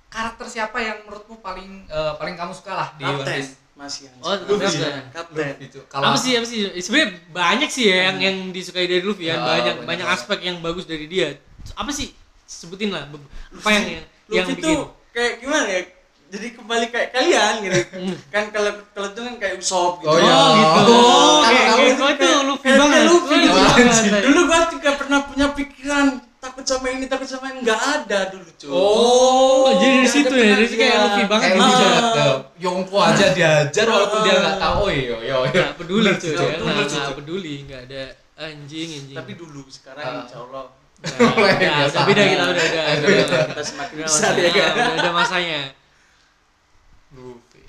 Karakter 0.08 0.46
siapa 0.48 0.78
yang 0.78 1.02
menurutmu 1.04 1.40
paling 1.40 1.86
eh, 1.86 2.14
paling 2.16 2.36
kamu 2.36 2.54
suka 2.54 2.72
lah 2.72 2.88
di 2.94 3.04
One 3.04 3.18
kapten 3.18 3.34
Piece? 3.36 3.54
masih 3.74 4.02
yang 4.06 4.16
Oh, 4.22 4.38
Luffy. 4.38 4.62
kapten. 4.70 5.04
kapten 5.10 5.54
Gitu. 5.58 5.80
apa 5.90 6.14
sih 6.14 6.38
apa 6.38 6.46
sih 6.46 6.60
sebenarnya 6.78 7.10
banyak 7.34 7.66
sih 7.68 7.90
ya 7.90 7.98
yang 8.08 8.18
yang 8.22 8.36
disukai 8.52 8.86
dari 8.86 9.02
Luffy 9.02 9.26
Ya, 9.26 9.34
kan 9.34 9.50
banyak 9.50 9.76
banyak 9.84 10.06
aspek 10.08 10.40
yang 10.44 10.62
bagus 10.62 10.86
dari 10.86 11.10
dia 11.10 11.34
apa 11.74 11.90
sih 11.90 12.14
sebutin 12.46 12.94
lah 12.94 13.10
apa 13.10 13.70
yang 13.72 14.06
yang, 14.30 14.46
bikin 14.48 14.78
kayak 15.10 15.42
gimana 15.42 15.66
ya 15.66 15.82
jadi 16.34 16.48
kembali 16.52 16.86
kayak 16.90 17.10
kalian 17.12 17.54
gitu 17.62 17.80
kan 18.28 18.50
kalau 18.50 18.72
kalau 18.90 19.08
itu 19.08 19.22
kan 19.22 19.36
kayak 19.38 19.56
Usopp 19.56 20.02
gitu 20.02 20.10
Oh, 20.10 20.18
iya. 20.18 20.34
oh 20.34 20.50
gitu 20.52 20.82
Oh, 20.84 20.98
oh, 20.98 21.38
kalau 21.38 21.46
kayak 21.46 21.70
kayak 21.70 21.94
itu 21.94 22.02
Luffy 22.42 22.64
kayak 22.64 22.78
banget 22.80 23.02
Luffy 23.06 23.36
Luffy 23.38 23.84
gitu. 24.02 24.18
dulu 24.24 24.40
gua 24.44 24.60
juga 24.68 24.90
pernah 24.96 25.20
punya 25.24 25.48
pikiran 25.52 26.06
takut 26.36 26.66
sama 26.66 26.88
ini 26.90 27.06
takut 27.06 27.24
sama 27.26 27.46
ini 27.48 27.60
nggak 27.62 27.82
ada 27.96 28.20
dulu 28.28 28.50
cuy 28.52 28.68
Oh, 28.68 28.82
Oh, 29.64 29.70
jadi 29.76 29.96
dari 29.96 30.10
situ 30.10 30.34
ya 30.34 30.56
situ 30.60 30.76
kayak. 30.76 30.98
Luffy 31.00 31.24
banget 31.24 31.46
kayak 31.46 31.62
gitu 31.62 31.84
Luffy 31.86 32.10
banget. 32.12 32.38
Yongko 32.60 32.98
aja 33.00 33.26
diajar 33.32 33.86
walaupun 33.88 34.20
dia 34.22 34.34
nggak 34.36 34.58
tahu. 34.58 34.76
Oh 34.76 34.90
iya 34.90 35.16
iya 35.20 35.36
iya. 35.40 35.62
nggak 35.64 35.76
peduli 35.78 36.12
cuy 36.14 36.32
ya 36.32 36.48
nggak 36.58 37.16
peduli 37.16 37.54
nggak 37.64 37.82
ada 37.86 38.04
anjing 38.36 38.90
anjing 38.92 39.14
tapi 39.14 39.32
dulu 39.34 39.62
sekarang 39.68 40.02
Ah. 40.04 40.24
insya 40.24 40.40
Allah 40.42 40.66
Nah, 41.04 41.20
Mulai 41.36 41.52
udah, 41.52 41.60
biasa. 41.60 41.92
udah 41.92 42.04
beda 42.08 42.24
kita 42.24 42.44
udah 42.44 42.48
udah 42.48 42.64
Udah 42.64 42.96
udah, 42.96 43.10
beda. 43.12 43.38
kita 43.44 43.64
semakin 43.66 43.94
udah 43.94 44.08
besar 44.08 44.24
masanya, 44.24 44.40
ya 44.40 44.52
kan 44.56 44.72
udah, 44.74 44.96
udah 44.96 45.14
masanya 45.14 45.60
Luffy. 47.14 47.64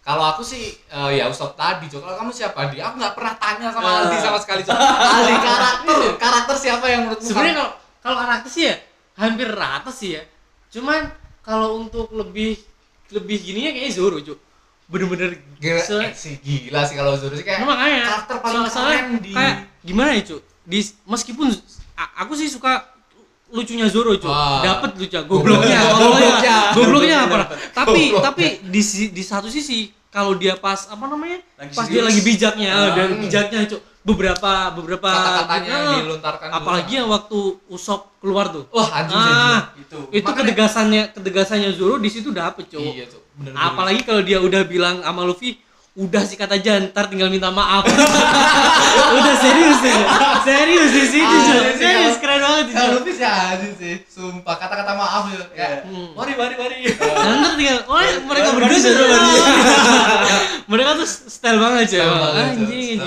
Kalau 0.00 0.24
aku 0.26 0.42
sih 0.42 0.74
eh, 0.74 1.10
ya 1.14 1.28
Usopp 1.28 1.54
tadi, 1.54 1.86
Cok. 1.86 2.00
Kalau 2.00 2.16
kamu 2.18 2.30
siapa? 2.30 2.68
Di 2.68 2.80
aku 2.80 2.96
nggak 2.96 3.14
pernah 3.14 3.34
tanya 3.36 3.68
sama. 3.68 3.88
Aldi 4.00 4.16
sama 4.18 4.38
sekali. 4.38 4.62
Aldi 4.64 5.34
karakter, 5.48 5.98
karakter 6.16 6.56
siapa 6.56 6.84
yang 6.86 7.00
menurutmu 7.04 7.26
sebenarnya 7.26 7.54
kalau 7.54 7.72
kalau 8.00 8.16
karakter 8.18 8.50
sih 8.50 8.64
ya 8.64 8.74
hampir 9.16 9.44
rata 9.46 9.92
sih 9.92 10.16
ya 10.16 10.22
cuman 10.70 11.12
kalau 11.44 11.76
untuk 11.76 12.08
lebih 12.10 12.56
lebih 13.12 13.36
gininya 13.36 13.74
kayaknya 13.74 13.92
Zoro 13.92 14.16
cuk 14.16 14.38
bener-bener 14.88 15.36
gila, 15.60 15.82
se- 15.82 16.00
eh, 16.00 16.14
sih 16.16 16.34
gila 16.40 16.80
sih 16.88 16.96
kalau 16.96 17.12
Zoro 17.20 17.36
sih 17.36 17.44
kayak 17.44 17.60
Nah, 17.60 17.68
makanya 17.68 18.00
karakter 18.08 18.36
paling 18.40 18.64
soalnya 18.64 18.96
keren 19.04 19.20
di 19.20 19.32
kayak 19.36 19.56
gimana 19.84 20.10
ya 20.16 20.22
cuk 20.24 20.40
di 20.64 20.78
meskipun 21.04 21.48
aku 22.16 22.32
sih 22.32 22.48
suka 22.48 22.80
lucunya 23.50 23.86
Zoro 23.86 24.14
cuy. 24.14 24.26
Wah. 24.26 24.62
dapat 24.62 24.90
lucu 24.94 25.18
gobloknya 25.22 25.78
Gobloknya. 25.90 26.56
gobloknya 26.72 27.16
apa? 27.24 27.36
Tapi 27.72 28.02
tapi 28.16 28.44
di 28.64 28.82
di 29.10 29.22
satu 29.22 29.46
sisi 29.46 29.90
kalau 30.08 30.34
dia 30.34 30.54
pas 30.54 30.86
apa 30.86 31.04
namanya? 31.04 31.38
Lagi 31.56 31.72
pas 31.72 31.84
dia 31.84 31.98
serius. 31.98 32.06
lagi 32.06 32.20
bijaknya 32.22 32.70
Ah. 32.70 32.88
dan 32.92 33.08
bijaknya 33.16 33.60
cuy 33.64 33.78
beberapa 34.00 34.52
beberapa 34.72 35.06
Kata-katanya 35.06 35.74
Nah, 35.76 35.96
dilontarkan 36.00 36.48
apalagi 36.50 36.92
yang 36.94 37.08
waktu 37.08 37.36
Usop 37.68 38.16
keluar 38.16 38.48
tuh. 38.48 38.64
Wah 38.70 38.88
anjing 38.96 39.12
sih, 39.14 39.28
ah 39.28 39.60
itu. 39.76 39.98
Itu 40.10 40.24
Makanya- 40.24 40.36
ketegasannya 40.40 41.02
ketegasannya 41.12 41.70
Zoro 41.72 41.96
di 41.96 42.08
situ 42.08 42.30
dapet 42.30 42.64
cuy 42.66 42.80
iya 42.96 43.04
apalagi 43.52 44.00
kalau 44.02 44.20
dia 44.20 44.36
udah 44.36 44.64
bilang 44.64 45.00
sama 45.00 45.24
Luffy 45.24 45.60
udah 45.92 46.22
sih 46.22 46.34
kata 46.34 46.54
aja 46.54 46.78
ntar 46.86 47.06
tinggal 47.06 47.26
minta 47.26 47.50
maaf. 47.50 47.82
Udah 49.10 49.34
serius 49.36 49.78
deh 49.80 49.94
serius 50.40 50.90
di 50.92 51.04
sini 51.08 51.26
Ah, 51.26 51.34
iya 51.36 51.60
sih, 51.66 51.76
serius 51.76 52.16
keren 52.16 52.40
banget 52.40 52.64
kalau 52.70 52.88
cuy 52.96 53.10
Luffy 53.10 53.12
sih 53.12 53.72
sih 53.76 53.94
sumpah. 54.06 54.54
Kata-kata 54.56 54.92
maaf 54.94 55.24
ya 55.28 55.42
kayak 55.50 55.78
Hmm. 55.84 56.14
mari 56.14 56.32
mari 56.32 56.54
mari. 56.54 56.76
Nah, 56.90 57.34
ntar 57.36 57.52
tinggal 57.54 57.78
oh 57.84 57.98
mereka 57.98 58.48
Baru- 58.48 58.58
berdua 58.62 58.78
sudah 58.78 59.06
mereka 60.70 60.90
tuh 60.94 61.08
style 61.08 61.58
banget 61.58 61.84
Cuk. 61.90 62.02
anjing 62.06 62.60
anjing. 62.96 62.98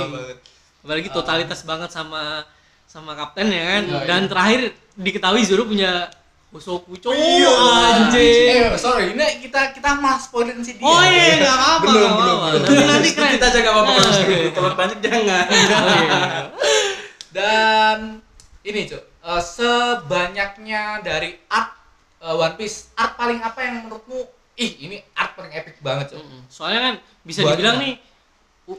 Apalagi 0.84 1.10
totalitas 1.10 1.60
banget 1.64 1.90
sama 1.90 2.44
sama 2.86 3.12
kapten 3.14 3.48
ya 3.48 3.64
kan? 3.66 3.84
Iya, 3.86 4.00
dan 4.06 4.22
iya. 4.22 4.30
terakhir 4.30 4.62
diketahui 4.94 5.42
Zoro 5.42 5.64
punya 5.66 6.12
Hosoku 6.54 6.94
cowok 6.96 7.18
Iya, 7.18 7.50
anjing 7.50 8.46
eh 8.48 8.78
sorry 8.78 9.06
ini 9.12 9.26
kita 9.42 9.74
kita 9.74 9.98
malah 9.98 10.16
spoilerin 10.16 10.62
si 10.62 10.78
dia 10.78 10.86
Oh 10.86 11.02
iya, 11.02 11.42
nggak 11.42 11.50
apa-apa. 11.52 11.82
Belum, 11.84 11.98
nggak 12.00 12.14
belum, 12.16 12.38
apa-apa. 12.38 12.48
belum. 12.54 12.64
Tapi 12.64 12.84
nanti 12.86 13.10
keren. 13.12 13.32
kita 13.34 13.48
jaga 13.50 13.70
apa-apa 13.72 13.92
kalau 13.92 14.12
sedikit. 14.12 14.38
iya. 14.38 14.50
kalau 14.54 14.70
banyak 14.76 14.98
jangan 15.00 15.24
Oh, 15.44 15.58
iya. 15.58 15.80
dan 17.32 17.98
ini 18.62 18.80
cuk 18.86 19.02
eh, 19.02 19.42
sebanyaknya 19.44 20.82
dari 21.02 21.30
art 21.50 21.70
eh, 22.20 22.36
One 22.36 22.56
Piece 22.56 22.94
art 22.94 23.14
paling 23.16 23.40
apa 23.40 23.60
yang 23.60 23.74
menurutmu 23.82 24.20
ih 24.56 24.72
ini 24.80 24.98
art 25.14 25.34
paling 25.34 25.50
epic 25.52 25.82
banget 25.82 26.14
cuk. 26.14 26.22
Soalnya 26.48 26.80
kan 26.84 26.94
bisa 27.24 27.42
dibilang 27.44 27.78
nih 27.80 27.98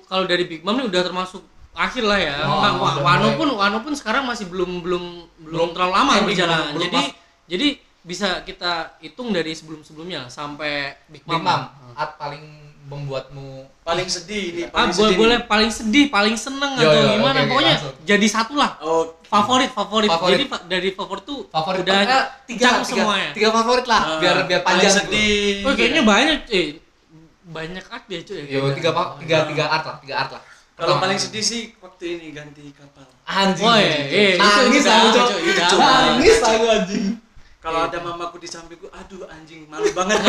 kalau 0.04 0.24
dari 0.24 0.46
Big 0.46 0.62
Mom 0.62 0.78
nih 0.78 0.86
udah 0.86 1.02
termasuk 1.02 1.42
akhir 1.74 2.06
lah 2.06 2.16
ya. 2.16 2.46
Oh, 2.46 2.62
Wano 2.96 3.34
pun 3.34 3.50
Wano 3.50 3.82
pun 3.82 3.92
sekarang 3.92 4.22
masih 4.22 4.46
belum 4.46 4.78
belum 4.78 5.04
belum 5.42 5.50
Belum 5.50 5.68
terlalu 5.72 5.92
lama 5.92 6.10
ending, 6.14 6.26
berjalan. 6.30 6.54
belum- 6.54 6.70
belum 6.70 6.84
jadi 6.86 6.96
pas. 7.02 7.23
Jadi 7.46 7.68
bisa 8.00 8.42
kita 8.42 8.72
hitung 8.98 9.30
dari 9.30 9.50
sebelum-sebelumnya 9.50 10.28
sampai 10.28 10.92
Big 11.06 11.22
Big 11.22 11.40
Mom. 11.40 11.64
Art 11.94 12.14
paling 12.14 12.44
membuatmu 12.84 13.64
paling 13.80 14.04
sedih 14.04 14.44
ini 14.50 14.62
Ah, 14.66 14.84
paling 14.84 14.92
boleh 14.92 15.08
sedih 15.08 15.16
boleh 15.16 15.38
nih. 15.38 15.46
paling 15.46 15.70
sedih, 15.70 16.04
paling 16.10 16.36
seneng 16.36 16.72
Yo, 16.74 16.84
atau 16.84 17.00
yo, 17.00 17.08
gimana 17.14 17.38
oke, 17.38 17.48
pokoknya 17.48 17.74
langsung. 17.74 17.94
jadi 18.04 18.26
satu 18.28 18.54
lah. 18.54 18.70
oh 18.78 19.04
Favorit, 19.24 19.70
favorit. 19.72 20.06
Favorit. 20.06 20.30
Jadi 20.30 20.44
fa- 20.46 20.64
dari 20.64 20.90
favorit 20.90 21.24
tuh 21.24 21.40
favorit 21.48 21.80
udah 21.80 21.96
tiga, 21.96 22.18
tiga, 22.44 22.68
semuanya. 22.84 23.30
tiga 23.32 23.48
favorit 23.50 23.86
lah 23.88 24.02
ah, 24.06 24.18
biar 24.20 24.36
biar 24.44 24.60
paling 24.60 24.84
panjang 24.84 24.94
sedih 25.00 25.64
Oh, 25.64 25.72
kayaknya 25.72 26.02
banyak 26.04 26.38
eh 26.50 26.66
banyak 27.42 27.84
art 27.84 28.04
ya 28.06 28.20
cuy. 28.22 28.40
Yo, 28.46 28.60
tiga 28.70 28.90
pa- 28.90 29.16
tiga 29.16 29.36
tiga 29.48 29.64
art 29.66 29.84
lah 29.84 29.96
tiga 29.98 30.14
art 30.18 30.30
lah 30.30 30.42
kalau 30.74 30.94
paling 30.98 31.16
sedih 31.16 31.40
sih 31.40 31.62
waktu 31.78 32.04
ini 32.12 32.26
ganti 32.30 32.68
kapal 32.70 33.06
anjing 33.24 33.64
anjing, 33.64 34.04
eh, 34.04 34.32
itu- 34.34 34.38
nangis 34.38 34.84
aku 34.84 35.06
Cuk, 35.08 35.28
udah. 35.40 35.68
nangis 35.78 36.36
aku 36.38 36.64
anjing 36.68 37.04
kalau 37.64 37.80
ada 37.82 37.96
mamaku 37.98 38.36
di 38.36 38.46
sampingku 38.46 38.92
aduh 38.92 39.24
anjing 39.26 39.64
malu 39.66 39.88
banget 39.90 40.20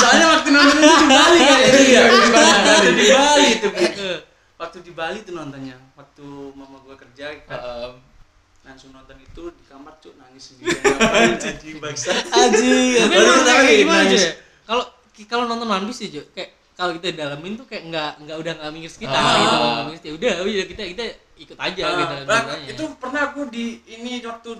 soalnya 0.00 0.26
waktu 0.32 0.48
nonton 0.48 0.76
itu 0.78 0.88
di 0.88 1.06
Bali 1.06 1.38
kayaknya 1.38 1.80
Iya, 1.82 2.02
di 2.08 2.30
Bali. 2.32 2.48
waktu 2.64 2.90
di 2.90 3.06
Bali 3.06 3.48
tuh 3.60 4.16
waktu 4.56 4.78
di 4.80 4.92
Bali 4.92 5.18
tuh 5.22 5.32
nontonnya 5.34 5.76
waktu 5.92 6.24
mama 6.52 6.80
gua 6.80 6.96
kerja 6.96 7.36
kan 7.44 7.52
Heeh. 7.52 7.90
langsung 8.62 8.90
nonton 8.90 9.18
itu 9.18 9.42
di 9.52 9.62
kamar 9.66 9.92
cuk 9.98 10.14
nangis 10.16 10.54
sendiri 10.54 10.72
ngapain 10.72 11.34
anjing 11.50 11.76
bangsa 11.76 12.10
anjing 12.30 12.96
Baru 13.04 13.30
kayak 13.42 13.76
gimana 13.76 14.02
aja 14.06 14.16
ya? 14.16 14.32
Kalau 14.62 14.84
kalau 15.22 15.44
nonton 15.46 15.66
One 15.66 15.84
Piece 15.86 16.08
aja 16.08 16.22
kayak 16.32 16.50
kalau 16.72 16.96
kita 16.96 17.12
dalamin 17.12 17.54
tuh 17.54 17.68
kayak 17.68 17.92
nggak 17.92 18.10
nggak 18.24 18.36
udah 18.40 18.52
nggak 18.56 18.72
mikir 18.72 18.88
sekitar 18.88 19.20
Ah. 19.20 19.84
gitu 19.92 20.08
ya 20.08 20.12
udah 20.16 20.32
udah 20.40 20.64
kita 20.64 20.82
kita 20.96 21.04
ikut 21.36 21.56
aja 21.60 21.82
Ah, 21.82 21.90
gitu 21.92 22.14
ceritanya. 22.16 22.56
itu 22.70 22.84
pernah 22.96 23.20
aku 23.28 23.40
di 23.50 23.64
ini 23.84 24.22
waktu 24.22 24.50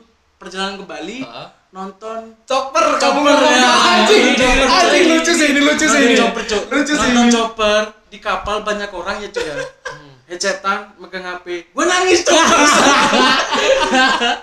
perjalanan 0.42 0.74
ke 0.76 0.84
Bali 0.84 1.18
Heeh. 1.20 1.46
nonton 1.70 2.20
Chopper 2.42 2.84
kamu 2.94 3.22
Chopper, 3.22 3.32
ngomong 3.32 3.54
ya. 3.54 3.70
anjing 3.94 4.24
anjing 4.60 5.04
lucu 5.08 5.32
sih 5.32 5.46
ini 5.48 5.60
lucu 5.62 5.86
sih 5.86 6.00
ini. 6.02 6.14
Chopper 6.14 6.42
cuk. 6.42 6.62
Lucu 6.68 6.92
sih 6.92 7.10
nonton 7.10 7.30
chopper 7.30 7.82
di 8.06 8.18
kapal 8.18 8.60
banyak 8.60 8.90
orang 8.90 9.16
ya 9.18 9.28
cuy 9.28 9.40
ya. 9.42 9.54
Hmm. 9.54 10.10
headsetan 10.24 10.96
megang 10.96 11.24
HP 11.24 11.46
gue 11.66 11.84
nangis 11.84 12.20
tuh 12.22 12.32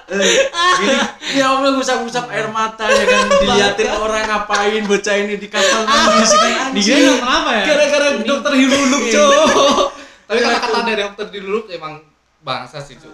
gini. 0.09 0.95
Ya 1.31 1.45
Allah 1.49 1.69
ngusap-ngusap 1.71 2.25
air 2.29 2.47
mata 2.47 2.85
ya 2.85 3.03
kan? 3.03 3.25
Diliatin 3.35 3.89
orang 3.91 4.23
ngapain 4.23 4.83
bocah 4.85 5.15
ini 5.17 5.35
di 5.35 5.47
kapal 5.47 5.83
nangis 5.83 6.31
kan? 6.31 6.71
Dia 6.73 6.97
kenapa 7.15 7.49
ya? 7.53 7.63
gara-gara 7.67 8.07
dokter 8.19 8.53
Hiruluk 8.55 9.01
Iya. 9.03 9.13
cok 9.17 9.87
tapi 10.25 10.37
Iya, 10.37 10.45
kata-kata 10.47 10.79
dari 10.85 11.01
dokter 11.03 11.25
Hiruluk 11.31 11.65
emang 11.69 11.93
bangsa 12.39 12.77
sih 12.79 12.95
cok 12.95 13.13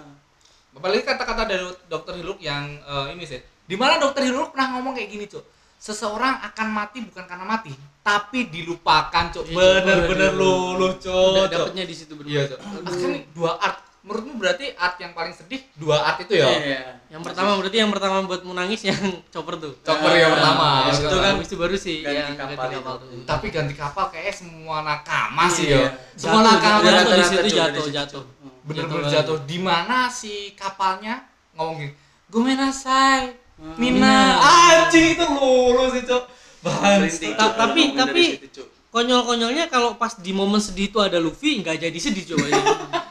apalagi 0.75 1.01
kata-kata 1.01 1.43
dari 1.43 1.61
dokter 1.85 2.13
Hiruluk 2.13 2.39
yang 2.39 2.67
eh, 2.77 3.05
ini 3.11 3.23
sih 3.23 3.39
di 3.63 3.73
mana 3.73 3.97
dokter 3.97 4.23
Hiruluk 4.23 4.51
pernah 4.51 4.75
ngomong 4.75 4.93
kayak 4.93 5.09
gini 5.09 5.25
cok 5.25 5.43
seseorang 5.77 6.39
akan 6.43 6.67
mati 6.69 6.99
bukan 7.01 7.23
karena 7.23 7.45
mati 7.45 7.71
tapi 8.01 8.47
dilupakan 8.47 9.25
cok 9.29 9.43
Iya, 9.45 9.55
bener-bener 9.55 10.29
bener. 10.29 10.33
lulu 10.33 10.87
Da- 10.89 10.99
cok 11.01 11.45
dapetnya 11.49 11.83
di 11.83 11.93
situ 11.93 12.13
iya 12.19 12.43
berdua. 12.43 12.43
cok 12.47 12.59
akhirnya 12.85 13.19
dua 13.31 13.51
art 13.57 13.77
menurutmu 14.01 14.33
berarti 14.37 14.65
art 14.71 14.95
yang 14.99 15.11
paling 15.11 15.33
sedih 15.33 15.61
dua 15.73 15.97
art 15.99 16.21
itu 16.21 16.35
ya 16.35 16.45
Iya. 16.45 16.81
Yang 17.07 17.21
pertama 17.23 17.55
berarti 17.55 17.77
yang 17.79 17.89
pertama 17.89 18.15
buat 18.21 18.41
menangis 18.43 18.81
yang 18.83 18.99
chopper 19.33 19.55
tuh. 19.57 19.73
chopper 19.81 20.11
yang 20.11 20.29
pertama 20.29 20.65
habis 20.83 20.99
itu 20.99 21.07
itu 21.07 21.17
kan 21.17 21.31
habis 21.31 21.47
itu 21.47 21.55
baru 21.55 21.75
sih 21.75 21.97
ganti 22.01 22.17
yang 22.19 22.35
kapal 22.35 22.55
ganti 22.59 22.75
itu. 22.75 22.93
tuh. 22.93 23.23
tapi 23.25 23.45
ganti 23.49 23.73
kapal 23.73 24.05
kayak 24.09 24.29
semua 24.31 24.77
nakama 24.81 25.45
sih 25.47 25.65
Iya. 25.67 25.79
ya 25.79 25.89
semua 26.15 26.39
Jatuh, 26.39 26.51
nakama 26.51 26.77
jatuh, 26.77 26.91
rata-rata 26.91 27.15
di 27.15 27.23
situ 27.25 27.35
jatuh, 27.35 27.49
jatuh 27.49 27.71
dari 27.71 27.81
situ. 27.81 27.97
jatuh. 27.97 28.23
Bener-bener 28.65 29.05
Jatuh 29.05 29.37
jatuh 29.37 29.39
di 29.45 29.57
mana 29.57 30.09
si 30.09 30.33
kapalnya 30.53 31.21
ngomong 31.53 31.77
gini 31.79 31.93
gomenasai 32.27 33.45
Hmm. 33.55 33.71
Mina 33.79 34.35
anjing 34.35 35.15
itu 35.15 35.23
lulu 35.23 35.87
sih 35.87 36.03
cok 36.03 36.23
Merinding, 36.59 37.07
bangsa 37.07 37.39
Ta- 37.39 37.47
Cuk, 37.47 37.51
tapi- 37.55 37.95
tapi-. 37.95 38.31
Konyol-konyolnya 38.89 39.67
kalau 39.67 39.95
pas 39.95 40.11
di 40.13 40.31
momen 40.31 40.57
sedih 40.57 40.87
itu 40.87 40.97
ada 40.97 41.15
Luffy 41.17 41.59
nggak 41.59 41.77
jadi 41.77 41.95
sedih 41.95 42.23
coba 42.25 42.45
ya. 42.45 42.59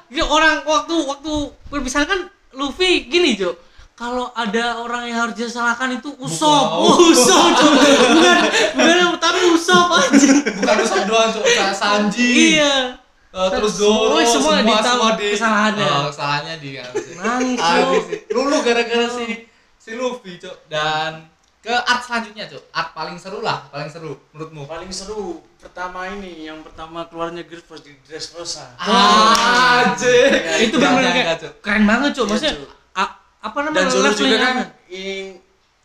Jadi 0.07 0.21
orang 0.37 0.61
waktu 0.63 0.95
waktu 1.03 1.33
perpisahan 1.65 2.05
kan 2.05 2.21
Luffy 2.53 3.05
gini 3.05 3.37
Jo. 3.37 3.57
Kalau 3.95 4.33
ada 4.33 4.77
orang 4.77 5.07
yang 5.07 5.23
harus 5.23 5.37
disalahkan 5.39 5.93
itu 5.95 6.13
Usop, 6.19 6.65
Bukan. 6.75 7.09
Usop, 7.09 7.47
Jo. 7.55 7.67
bukan 8.15 8.37
bukan 8.75 8.97
yang 8.99 9.13
tapi 9.17 9.41
Usop 9.49 9.87
aja. 9.95 10.29
bukan 10.53 10.77
Usop 10.79 11.03
doang 11.05 11.31
kayak 11.33 11.73
Sanji 11.73 12.55
iya. 12.55 13.01
Eh, 13.35 13.49
terus 13.51 13.73
Zoro 13.75 14.15
Semua- 14.15 14.23
semua 14.25 14.53
semua 14.55 14.63
ditahu 14.63 14.87
semua 14.97 15.11
di 15.13 15.27
kesalahannya. 15.29 15.87
Oh, 15.89 16.07
kesalahannya 16.07 16.55
di 16.57 16.71
Nangis, 17.19 17.59
Aduh, 17.59 17.83
Jo. 17.83 17.99
sih. 18.05 18.19
lulu 18.31 18.57
gara-gara 18.61 19.07
si 19.09 19.27
si 19.75 19.91
Luffy 19.93 20.39
cok 20.39 20.57
dan 20.67 21.27
ke 21.59 21.73
art 21.73 22.01
selanjutnya 22.01 22.47
cok 22.47 22.63
art 22.71 22.91
paling 22.93 23.17
seru 23.17 23.41
lah 23.41 23.67
paling 23.69 23.89
seru 23.89 24.15
menurutmu 24.31 24.65
paling 24.65 24.89
seru 24.89 25.23
pertama 25.57 26.07
ini 26.09 26.45
yang 26.45 26.61
pertama 26.61 27.05
keluarnya 27.05 27.43
Gear 27.43 27.59
Force 27.59 27.83
di 27.83 27.93
Dressrosa 28.01 28.77
Ah, 28.77 29.91
anjing 29.91 30.31
Itu 30.63 30.77
Nggak 30.77 30.93
bener 30.93 31.03
nyangka, 31.05 31.23
kayak 31.25 31.39
Cok. 31.39 31.53
keren 31.59 31.85
banget 31.85 32.11
Cok. 32.13 32.23
Iya, 32.23 32.31
Maksudnya 32.31 32.55
Cok. 32.55 32.71
a- 32.95 33.15
apa 33.43 33.59
namanya? 33.61 33.77
dan 33.77 33.87
Zoro 33.91 34.11
juga 34.15 34.37
kan? 34.39 34.57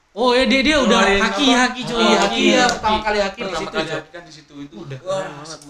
Oh 0.09 0.33
ya 0.33 0.43
dia 0.43 0.61
dia 0.65 0.77
udah 0.77 0.99
Keluarin 0.99 1.21
haki 1.21 1.45
apa? 1.47 1.59
haki 1.63 1.81
Cok. 1.85 1.95
Iya, 1.95 2.17
haki 2.19 2.43
ya, 2.49 2.63
pertama 2.67 2.97
kali 2.99 3.19
haki 3.21 3.39
di 3.39 3.43
pertama 3.45 3.61
situ, 3.61 3.75
kali 3.77 3.91
haki 3.93 4.09
kan 4.09 4.23
di 4.25 4.33
situ 4.33 4.53
itu 4.59 4.75
Udah 4.75 4.99
wah, 5.05 5.23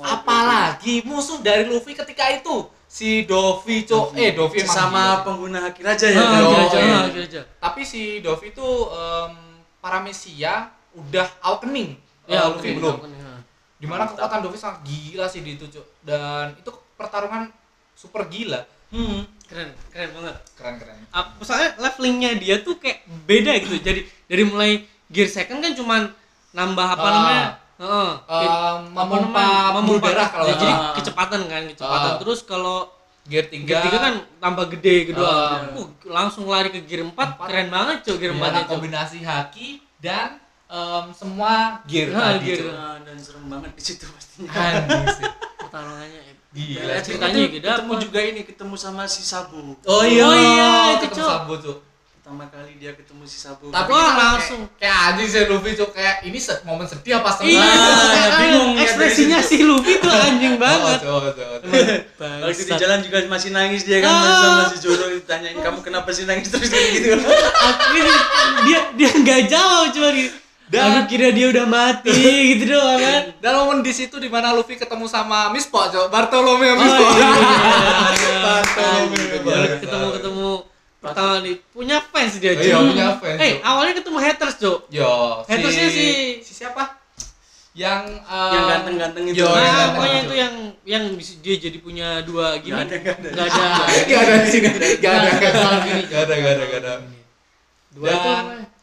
apalagi 0.09 0.95
musuh 1.03 1.39
dari 1.39 1.63
Luffy 1.63 1.91
ketika 1.93 2.23
itu 2.29 2.55
si 2.87 3.23
Dovi 3.23 3.83
cok 3.83 4.15
eh 4.15 4.31
Dovi 4.31 4.63
sama 4.63 5.21
pengguna 5.21 5.59
haki 5.61 5.83
raja 5.83 6.07
ya 6.07 6.17
Ah, 6.17 6.31
haki 6.31 6.55
aja, 6.57 6.77
iya. 6.79 6.97
haki 7.03 7.19
aja. 7.21 7.41
tapi 7.59 7.81
si 7.83 8.17
Dovi 8.19 8.49
itu 8.49 8.67
em, 8.89 9.31
Paramecia 9.79 10.71
udah 10.93 11.27
awakening 11.41 11.99
Ya, 12.25 12.45
Eh, 12.45 12.49
Luffy 12.49 12.73
belum 12.73 12.95
di 13.75 13.85
mana 13.85 14.03
Mantap. 14.03 14.15
kekuatan 14.17 14.39
Dovi 14.41 14.57
sangat 14.57 14.79
gila 14.83 15.25
sih 15.25 15.41
di 15.41 15.53
itu 15.53 15.67
cok 15.67 15.85
dan 16.01 16.55
itu 16.55 16.67
pertarungan 16.95 17.51
super 17.91 18.23
gila 18.25 18.63
hmm. 18.89 19.21
Keren, 19.45 19.73
keren 19.89 20.09
banget. 20.13 20.35
keren 20.53 20.75
keren 20.77 20.97
Soalnya 21.41 21.73
levelingnya 21.77 22.37
dia 22.37 22.61
tuh 22.61 22.77
kayak 22.77 23.01
beda 23.25 23.49
gitu. 23.59 23.81
Jadi 23.81 24.05
dari 24.29 24.43
mulai 24.45 24.71
gear 25.07 25.25
second 25.25 25.59
kan 25.59 25.73
cuman 25.73 26.01
nambah 26.51 26.87
apa 26.87 27.01
Ah. 27.01 27.11
namanya? 27.11 27.45
Heeh. 27.75 28.09
Em, 28.27 28.81
Apa 28.91 29.03
memompa 29.07 29.45
pembuluh 29.73 29.99
darah 29.99 30.27
kalau 30.27 30.45
ya, 30.45 30.55
jadi 30.55 30.73
kecepatan 30.95 31.41
kan, 31.43 31.61
kecepatan. 31.65 32.09
Ah. 32.11 32.17
Terus 32.17 32.39
kalau 32.43 32.77
gear 33.23 33.45
3 33.45 33.63
gear 33.63 33.81
3 33.81 33.97
kan 33.99 34.13
tambah 34.37 34.65
gede 34.69 34.95
kedua. 35.07 35.25
Ah. 35.25 35.73
Uh, 35.73 35.87
langsung 36.05 36.45
lari 36.45 36.69
ke 36.69 36.83
gear 36.83 37.01
4, 37.01 37.09
Empat. 37.09 37.37
keren 37.41 37.67
banget 37.67 37.97
cuy 38.03 38.15
gear 38.17 38.31
4 38.31 38.35
di 38.35 38.41
mana 38.43 38.57
itu. 38.59 38.69
kombinasi 38.69 39.19
haki 39.21 39.69
dan 39.97 40.37
em, 40.67 41.05
semua 41.11 41.81
gear 41.85 42.11
Ah, 42.11 42.35
tadi 42.35 42.45
gear. 42.45 42.59
Nah, 42.69 42.97
dan 42.99 43.15
serem 43.17 43.45
banget 43.47 43.71
di 43.71 43.81
situ 43.81 44.05
pastinya 44.05 44.53
sih. 45.09 45.25
Pertarungannya. 45.57 46.21
Gila, 46.49 46.81
Ya, 46.83 46.97
ceritanya 46.99 47.37
Itu 47.37 47.53
juga 47.53 47.69
ketemu 47.71 47.93
juga 48.01 48.19
ini 48.23 48.41
ketemu 48.41 48.73
sama 48.73 49.05
si 49.05 49.21
Sabu 49.21 49.77
Oh 49.79 50.01
iya, 50.01 50.25
Oh 50.25 50.33
iya, 50.33 50.69
itu, 50.97 51.05
ketemu. 51.07 51.29
Sabo, 51.29 51.53
Cok. 51.55 51.77
Pertama 52.29 52.45
kali 52.47 52.77
dia 52.77 52.93
ketemu 52.93 53.25
si 53.25 53.41
Sabu 53.41 53.73
Tapi 53.73 53.89
Wah, 53.89 54.05
kita 54.05 54.21
langsung. 54.21 54.61
kayak, 54.69 54.77
kayak 54.77 54.97
anjing 55.09 55.27
sih 55.27 55.41
Luffy 55.49 55.71
tuh 55.73 55.89
kayak 55.89 56.15
ini 56.21 56.37
se- 56.37 56.61
momen 56.61 56.85
sedih 56.85 57.17
apa 57.17 57.29
senang? 57.33 57.49
Iya, 57.49 57.65
Ah, 57.65 58.37
bingung 58.37 58.71
ya, 58.71 58.85
ekspresinya 58.85 59.39
si 59.41 59.57
Luffy 59.65 59.97
tuh 59.97 60.13
anjing 60.13 60.53
banget. 60.55 61.01
Oh, 61.01 61.25
coba, 61.25 61.33
coba, 61.33 61.55
coba. 61.57 62.29
Waktu 62.45 62.63
di 62.63 62.73
jalan 62.77 62.99
juga 63.01 63.17
masih 63.25 63.49
nangis 63.49 63.81
dia 63.81 63.97
kan 63.99 64.13
Ah. 64.13 64.37
sama 64.37 64.63
si 64.69 64.77
Zoro 64.77 65.09
ditanyain 65.09 65.57
kamu 65.57 65.81
kenapa 65.81 66.09
sih 66.13 66.29
nangis 66.29 66.53
terus 66.53 66.69
kayak 66.69 66.89
gitu 66.93 67.17
Akhirnya 67.17 68.13
dia 68.61 68.79
dia 68.93 69.09
nggak 69.11 69.41
jawab 69.49 69.89
cuma 69.89 70.09
gitu. 70.13 70.29
Dan- 70.69 71.01
Aku 71.01 71.09
kira 71.09 71.33
dia 71.33 71.49
udah 71.49 71.65
mati 71.65 72.13
gitu 72.53 72.69
doang 72.69 73.01
kan. 73.01 73.21
Dan 73.41 73.51
momen 73.57 73.81
di 73.81 73.89
situ 73.89 74.21
di 74.21 74.29
mana 74.29 74.53
Luffy 74.53 74.77
ketemu 74.77 75.09
sama 75.09 75.49
Miss 75.49 75.65
Po, 75.65 75.81
coba 75.81 76.13
Bartolomeo 76.13 76.77
Miss 76.77 76.93
Oh, 76.93 77.01
Po. 77.01 77.05
iya. 77.09 78.37
Bartolomeo. 78.37 79.81
Ketemu 79.81 80.07
ketemu 80.13 80.49
pertama 80.99 81.39
nih 81.39 81.55
punya 81.71 81.97
fans 82.03 82.33
dia 82.37 82.51
Iya, 82.51 82.75
Cok. 82.75 82.81
punya 82.91 83.07
fans, 83.15 83.39
Eh, 83.39 83.51
Cok. 83.55 83.59
awalnya 83.63 83.93
ketemu 83.95 84.17
haters, 84.19 84.55
Cok. 84.57 84.79
Yo, 84.89 85.11
Hatersnya 85.43 85.87
si- 85.87 86.39
si 86.39 86.53
siapa? 86.53 86.83
Yang 87.71 88.03
um, 88.25 88.51
Yang 88.51 88.63
ganteng-ganteng 88.67 89.23
itu. 89.25 89.37
Yo, 89.37 89.47
yang 89.47 89.55
Nah, 89.55 89.63
ganteng 89.71 89.93
pokoknya 89.95 90.19
itu. 90.19 90.33
yang 90.35 90.53
yang 90.83 91.03
dia 91.39 91.55
jadi 91.61 91.77
punya 91.79 92.07
dua 92.21 92.59
gini. 92.59 92.75
Nggak 92.75 92.83
ada, 92.83 92.95
nggak 92.97 93.15
ada. 93.15 93.29
Nggak 93.29 93.47
ada. 93.47 93.65
Gak 94.09 94.19
ada 94.19 94.33
di 94.35 94.49
sini. 94.49 94.67
Gak 94.99 95.13
ada, 95.13 95.29
gak 95.31 95.51
ada. 95.53 95.63
Gak 96.03 96.21
ada, 96.21 96.33
gak 96.35 96.51
ada, 96.51 96.63
gak 96.65 96.81
ada. 96.81 96.93
Dua 97.89 98.05
Dan 98.05 98.17
itu 98.19 98.31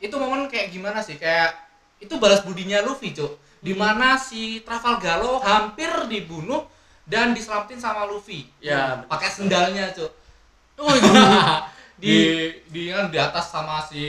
itu 0.02 0.14
momen 0.16 0.48
kayak 0.48 0.72
gimana 0.72 0.98
sih? 0.98 1.14
Kayak 1.14 1.52
itu 1.98 2.14
balas 2.16 2.40
budinya 2.40 2.80
Luffy, 2.80 3.12
Cuk. 3.12 3.36
Di 3.60 3.72
mana 3.72 4.16
si 4.16 4.62
Trafalgar 4.62 5.20
hampir 5.42 5.90
dibunuh 6.06 6.64
dan 7.04 7.30
diselamatin 7.30 7.76
sama 7.76 8.02
Luffy. 8.04 8.48
Ya, 8.58 9.04
pakai 9.04 9.28
sendalnya, 9.28 9.92
Cuk. 9.92 10.08
Oh, 10.76 10.92
itu. 11.96 12.02
Di 12.02 12.16
di 12.66 12.82
kan 12.88 13.08
di 13.08 13.16
atas 13.16 13.46
sama 13.46 13.80
si 13.80 14.02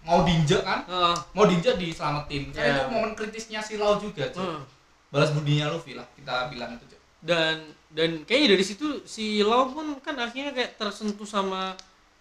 mau 0.00 0.22
dinjek 0.22 0.60
kan? 0.60 0.84
Heeh. 0.84 1.14
Mau 1.32 1.44
dinjek 1.44 1.74
diselamatin. 1.74 2.50
Karena 2.50 2.68
Ya. 2.68 2.76
itu 2.78 2.90
momen 2.90 3.12
kritisnya 3.12 3.60
si 3.60 3.74
Lau 3.74 3.96
juga, 3.96 4.28
Cuk. 4.28 4.40
Heeh. 4.40 4.62
Balas 5.08 5.30
budinya 5.30 5.66
Luffy 5.68 5.92
lah 5.92 6.06
kita 6.12 6.46
bilang 6.48 6.70
itu, 6.72 6.86
Cuk. 6.86 7.00
dan 7.20 7.56
dan 7.90 8.22
kayaknya 8.22 8.54
dari 8.54 8.62
situ 8.62 8.86
si 9.04 9.40
Lau 9.40 9.68
pun 9.68 9.98
kan 9.98 10.14
akhirnya 10.16 10.52
kayak 10.52 10.76
tersentuh 10.76 11.24
sama 11.24 11.74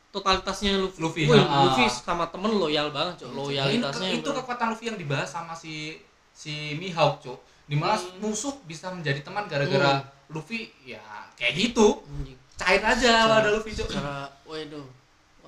totalitasnya 0.10 0.80
Luffy. 0.80 1.00
Luffy, 1.00 1.24
Wih, 1.26 1.38
ha. 1.38 1.70
Luffy 1.70 1.86
sama 1.86 2.26
temen 2.28 2.50
loyal 2.52 2.90
banget, 2.90 3.22
Cok. 3.22 3.30
Loyalitasnya. 3.32 4.10
itu, 4.10 4.26
itu 4.26 4.30
kekuatan 4.34 4.74
Luffy 4.74 4.86
yang 4.88 4.98
dibahas 4.98 5.30
sama 5.30 5.54
si 5.54 6.02
si 6.32 6.74
Mihawk, 6.76 7.22
Cuk. 7.22 7.38
Di 7.70 7.78
mana 7.78 7.94
Hmm. 7.94 8.18
musuh 8.26 8.58
bisa 8.66 8.90
menjadi 8.90 9.22
teman 9.22 9.46
gara-gara 9.46 10.02
Luffy 10.28 10.74
ya 10.82 11.02
kayak 11.36 11.54
gitu. 11.56 12.02
Cair 12.58 12.82
aja 12.82 13.12
kalau 13.24 13.36
ada 13.38 13.50
Luffy. 13.52 13.72
Cara 13.72 14.26
waduh. 14.44 14.88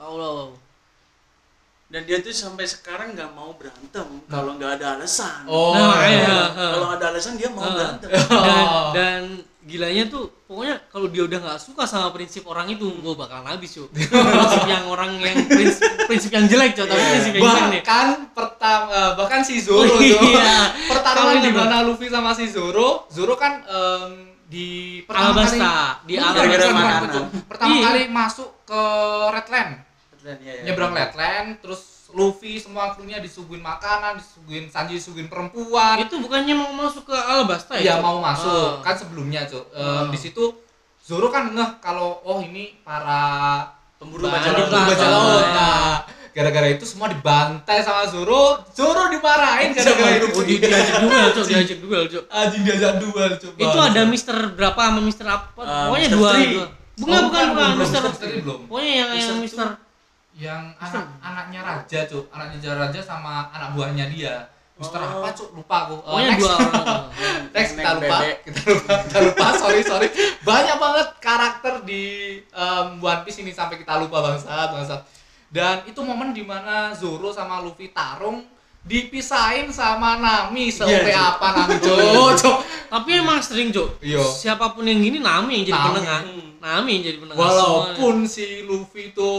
Wow, 0.01 0.11
wow, 0.11 0.33
wow. 0.35 0.49
dan 1.87 2.07
dia 2.07 2.17
tuh 2.17 2.31
sampai 2.31 2.63
sekarang 2.65 3.13
nggak 3.13 3.31
mau 3.31 3.53
berantem 3.53 4.07
kalau 4.25 4.55
nggak 4.55 4.79
ada 4.79 4.95
alasan 4.95 5.43
Oh, 5.43 5.75
Nah, 5.75 6.01
iya. 6.01 6.23
iya. 6.23 6.39
kalau 6.49 6.87
ada 6.89 7.05
alasan 7.09 7.35
dia 7.35 7.47
mau 7.47 7.61
Ah. 7.61 7.69
berantem 7.69 8.09
Dan, 8.39 8.63
Oh. 8.65 8.89
dan 8.91 9.21
gilanya 9.61 10.03
tuh 10.07 10.25
pokoknya 10.47 10.87
kalau 10.87 11.05
dia 11.05 11.21
udah 11.21 11.37
nggak 11.37 11.59
suka 11.59 11.83
sama 11.85 12.09
prinsip 12.09 12.41
orang 12.45 12.65
itu, 12.67 12.81
gue 12.81 13.13
bakalan 13.13 13.45
habis, 13.45 13.77
Cok. 13.77 13.93
prinsip 14.33 14.63
yang 14.65 14.83
orang 14.87 15.19
yang 15.19 15.37
prinsip, 15.45 15.85
prinsip 16.07 16.31
yang 16.31 16.47
jelek, 16.47 16.73
Cok, 16.73 16.87
tapi 16.87 17.01
prinsip 17.11 17.31
yang 17.31 17.43
jelek 17.43 17.61
nih. 17.69 17.81
bahkan 17.83 18.07
pertama 18.31 18.87
bahkan 19.13 19.41
si 19.43 19.59
Zoro 19.59 19.85
Oh, 19.85 19.99
Cuk. 19.99 20.01
iya. 20.25 20.71
pertarungan 20.87 21.43
di 21.43 21.51
mana 21.51 21.75
Luffy 21.83 22.07
sama 22.07 22.31
si 22.31 22.47
Zoro 22.47 23.05
Zoro 23.07 23.35
kan 23.35 23.61
em, 23.61 24.11
di 24.47 24.67
pertama 25.03 25.43
kali 25.43 25.59
Alabasta, 25.59 25.75
di 26.01 26.13
bukan, 26.15 26.33
makanan. 26.33 26.97
bukan, 26.97 27.09
Cuk. 27.11 27.25
pertama 27.45 27.73
Iya. 27.73 27.83
kali 27.85 28.01
masuk 28.09 28.49
ke 28.63 28.81
Redland 29.29 29.71
Dan 30.21 30.37
ya, 30.37 30.53
ya. 30.53 30.61
nyebrang 30.63 30.93
Redland 30.93 31.49
terus 31.59 31.81
Luffy 32.11 32.59
semua 32.59 32.93
krunya 32.93 33.17
disuguhin 33.17 33.59
makanan 33.59 34.19
disuguhin 34.19 34.67
Sanji 34.67 34.99
disuguhin 34.99 35.25
perempuan 35.25 35.97
Itu 35.97 36.19
bukannya 36.19 36.53
mau 36.53 36.69
masuk 36.77 37.09
ke 37.09 37.15
Alabasta 37.15 37.73
ya? 37.75 37.81
Iya 37.81 37.93
Cok? 37.97 38.03
mau 38.03 38.17
masuk 38.19 38.69
Ah. 38.77 38.83
kan 38.83 38.95
sebelumnya 38.95 39.41
Cuk. 39.45 39.65
Ah. 39.73 40.05
di 40.07 40.19
situ 40.19 40.43
Zoro 41.01 41.27
kan 41.27 41.49
ngeh 41.49 41.81
kalau 41.81 42.21
oh 42.21 42.37
ini 42.39 42.77
para 42.85 43.65
pemburu 43.97 44.29
sama, 44.29 44.53
laut. 44.85 45.45
Nah, 45.49 45.97
gara-gara 46.31 46.67
itu 46.69 46.85
semua 46.85 47.09
dibantai 47.09 47.81
sama 47.81 48.05
Zoro. 48.05 48.61
Zoro 48.69 49.09
dimarahin 49.09 49.73
gara-gara 49.73 50.21
itu. 50.21 50.27
Oh, 50.29 50.45
di, 50.45 50.61
diajak 50.61 51.01
duel, 51.01 51.27
Cok, 51.33 51.45
diajak 51.49 51.79
duel, 51.81 52.03
Cok. 52.05 52.23
Anjing 52.29 52.61
diajak 52.61 52.93
duel 53.01 53.31
coba. 53.33 53.57
Itu 53.57 53.77
ada 53.81 54.01
Mister 54.05 54.37
berapa 54.53 54.77
sama 54.79 55.01
Mister 55.01 55.25
apa? 55.25 55.61
Ah, 55.61 55.89
Pokoknya 55.89 56.07
dua. 56.13 56.29
Bukan, 56.31 56.41
Oh, 56.51 56.69
bukan, 57.01 57.21
bukan, 57.29 57.45
belum, 57.49 57.77
Mister. 57.81 58.01
Pokoknya 58.69 58.91
yang 58.93 59.09
yang 59.09 59.09
Mister 59.17 59.35
Mister 59.41 59.67
Yang 60.33 60.63
anak 60.77 61.05
anaknya 61.19 61.59
raja, 61.61 61.99
Cuk. 62.05 62.25
Anaknya 62.29 62.71
raja 62.73 62.99
sama 62.99 63.49
anak 63.49 63.73
buahnya 63.73 64.07
dia. 64.07 64.47
Mister 64.75 64.97
Oh. 64.97 65.21
apa, 65.21 65.29
Cuk? 65.31 65.49
Lupa 65.53 65.77
aku. 65.85 65.95
Pokoknya 65.99 66.29
next. 66.31 66.41
dua 66.41 66.53
orang. 66.55 67.03
Next 67.53 67.71
kita 67.75 67.89
lupa, 67.93 68.17
bebek. 68.17 68.35
kita 68.47 68.61
lupa, 68.65 68.93
kita 69.03 69.19
lupa. 69.21 69.45
Sorry, 69.53 69.81
sorry. 69.83 70.07
Banyak 70.41 70.77
banget 70.77 71.07
karakter 71.19 71.73
di 71.83 72.03
em, 72.41 72.87
One 72.97 73.21
Piece 73.21 73.39
ini 73.39 73.51
sampai 73.51 73.75
kita 73.75 73.99
lupa 73.99 74.23
bangsat, 74.23 74.67
bangsat. 74.71 75.01
Dan 75.51 75.83
itu 75.83 75.99
momen 75.99 76.31
di 76.31 76.41
mana 76.41 76.95
Zoro 76.95 77.29
sama 77.29 77.59
Luffy 77.59 77.91
tarung 77.91 78.47
dipisahin 78.81 79.69
sama 79.69 80.17
Nami 80.17 80.67
Iya, 80.67 80.81
Cuk. 80.81 81.13
apa 81.13 81.47
Nami 81.53 81.75
Cuk, 81.77 82.31
Cuk. 82.39 82.57
Tapi 82.91 83.09
emang 83.15 83.39
sering, 83.39 83.71
Cok. 83.71 84.03
Iya. 84.03 84.19
Siapa 84.19 84.69
pun 84.69 84.83
yang 84.83 84.99
gini 84.99 85.17
Nami 85.17 85.51
yang 85.55 85.65
jadi 85.65 85.77
Nami. 85.77 85.87
penengah. 85.89 86.21
Hmm. 86.21 86.49
Nami 86.59 86.89
yang 86.91 87.03
jadi 87.03 87.17
penengah. 87.17 87.39
Walaupun 87.39 88.15
si 88.25 88.45
Luffy 88.61 89.09
itu 89.09 89.29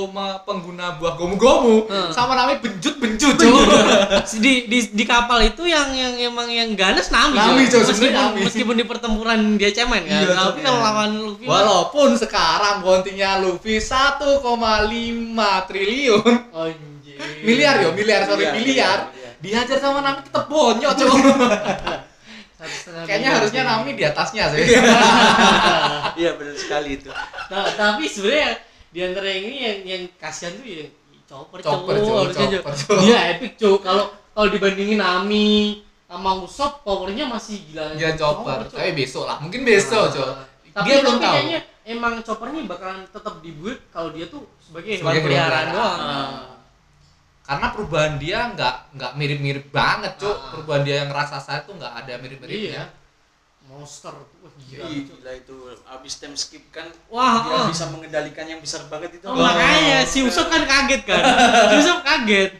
pengguna 0.43 0.97
buah 0.97 1.15
gomu-gomu 1.15 1.85
Hmm. 1.85 2.09
sama 2.09 2.33
Nami 2.33 2.59
benjut-benjut 2.59 3.35
Cuk. 3.35 3.45
semuanya. 3.45 4.25
di, 4.35 4.67
di 4.67 4.79
di 4.91 5.05
kapal 5.05 5.39
itu 5.43 5.63
yang 5.63 5.93
yang 5.93 6.17
emang 6.25 6.49
yang 6.49 6.73
ganas 6.73 7.09
Nami. 7.09 7.37
Nami, 7.37 7.63
Cok. 7.67 7.77
Cok, 7.79 7.89
Meskipun, 7.93 8.17
Nami. 8.17 8.41
meskipun 8.43 8.75
di 8.75 8.85
pertempuran 8.85 9.39
dia 9.55 9.71
cemen 9.71 10.01
kan. 10.03 10.17
Iya, 10.19 10.27
Cok, 10.27 10.37
Tapi 10.49 10.59
kalau 10.63 10.75
iya. 10.75 10.87
lawan 10.89 11.11
Luffy 11.23 11.45
mah- 11.45 11.53
Walaupun 11.53 12.09
sekarang 12.17 12.77
bounty-nya 12.81 13.31
Luffy 13.39 13.77
1,5 13.77 14.41
triliun 15.63 16.25
Anjir. 16.51 17.21
miliar 17.43 17.75
yo, 17.79 17.93
miliar 17.93 18.25
sorry 18.25 18.49
Miliar, 18.49 18.57
miliar. 18.57 18.99
miliar. 19.05 19.39
Dihajar 19.39 19.77
sama 19.77 20.01
Nami 20.01 20.25
tetep 20.25 20.45
bonyok 20.47 20.93
Cuk. 20.97 21.13
Setengah 22.65 23.05
Kayaknya 23.05 23.31
harusnya. 23.33 23.63
Nami 23.65 23.91
di 23.93 24.05
atasnya 24.05 24.45
sih. 24.51 24.63
iya 26.15 26.31
benar 26.39 26.55
sekali 26.55 26.97
itu 26.97 27.11
Nah, 27.49 27.67
tapi 27.73 28.05
sebenarnya 28.07 28.51
di 28.89 29.01
antara 29.01 29.27
yang 29.27 29.45
ini 29.45 29.59
yang 29.59 29.79
yang 29.83 30.03
kasihan 30.17 30.53
tuh 30.55 30.65
ya 30.65 30.87
Chopper 31.25 31.59
Chopper. 31.61 31.95
Chopper. 32.29 32.73
Dia 33.01 33.19
epic 33.33 33.57
cowok 33.57 33.81
kalau 33.81 34.05
kalau 34.31 34.49
dibandingin 34.49 35.01
Nami 35.01 35.81
sama 36.05 36.37
Usopp 36.39 36.85
powernya 36.85 37.25
masih 37.25 37.65
gila. 37.67 37.97
Dia 37.97 38.13
chopper, 38.13 38.69
tapi 38.69 38.93
besok 38.93 39.25
lah. 39.25 39.41
Mungkin 39.41 39.65
besok, 39.65 40.09
Nah, 40.09 40.13
Cok. 40.13 40.29
Tapi 40.73 40.85
Dia 40.85 40.97
belum 41.01 41.17
tahu. 41.17 41.33
kayaknya 41.33 41.59
emang 41.85 42.15
choppernya 42.21 42.61
bakalan 42.65 43.01
tetap 43.09 43.41
dibuat 43.41 43.81
kalau 43.89 44.13
dia 44.13 44.29
tuh 44.29 44.45
sebagai 44.61 44.93
hewan 44.93 45.01
Sebagai 45.01 45.21
hewan 45.21 45.27
peliharaan 45.33 45.67
doang. 45.73 46.01
Ah. 46.01 46.41
Karena 47.43 47.67
perubahan 47.75 48.15
dia 48.23 48.55
nggak 48.55 48.95
nggak 48.95 49.13
mirip-mirip 49.19 49.67
banget, 49.75 50.15
Cuk. 50.17 50.31
Ah. 50.31 50.55
Perubahan 50.55 50.83
dia 50.87 50.97
yang 51.03 51.11
raksasa 51.11 51.67
itu 51.67 51.75
nggak 51.75 51.93
ada 51.93 52.13
mirip-miripnya. 52.23 52.71
Iya. 52.71 52.85
Monster. 53.67 54.13
Wah, 54.15 54.53
gila. 54.59 54.85
Ih, 54.91 55.09
gila 55.09 55.33
itu 55.33 55.57
abis 55.87 56.13
time 56.21 56.37
skip 56.37 56.61
kan 56.69 56.85
Wah, 57.09 57.41
dia 57.47 57.57
ah. 57.57 57.67
bisa 57.71 57.89
mengendalikan 57.89 58.45
yang 58.45 58.61
besar 58.61 58.85
banget 58.87 59.17
itu 59.17 59.25
Oh, 59.25 59.39
makanya 59.39 60.05
si 60.05 60.21
Usopp 60.21 60.51
kan 60.51 60.63
kaget 60.63 61.03
kan. 61.03 61.23
si 61.73 61.75
Usopp 61.81 62.05
kaget. 62.05 62.51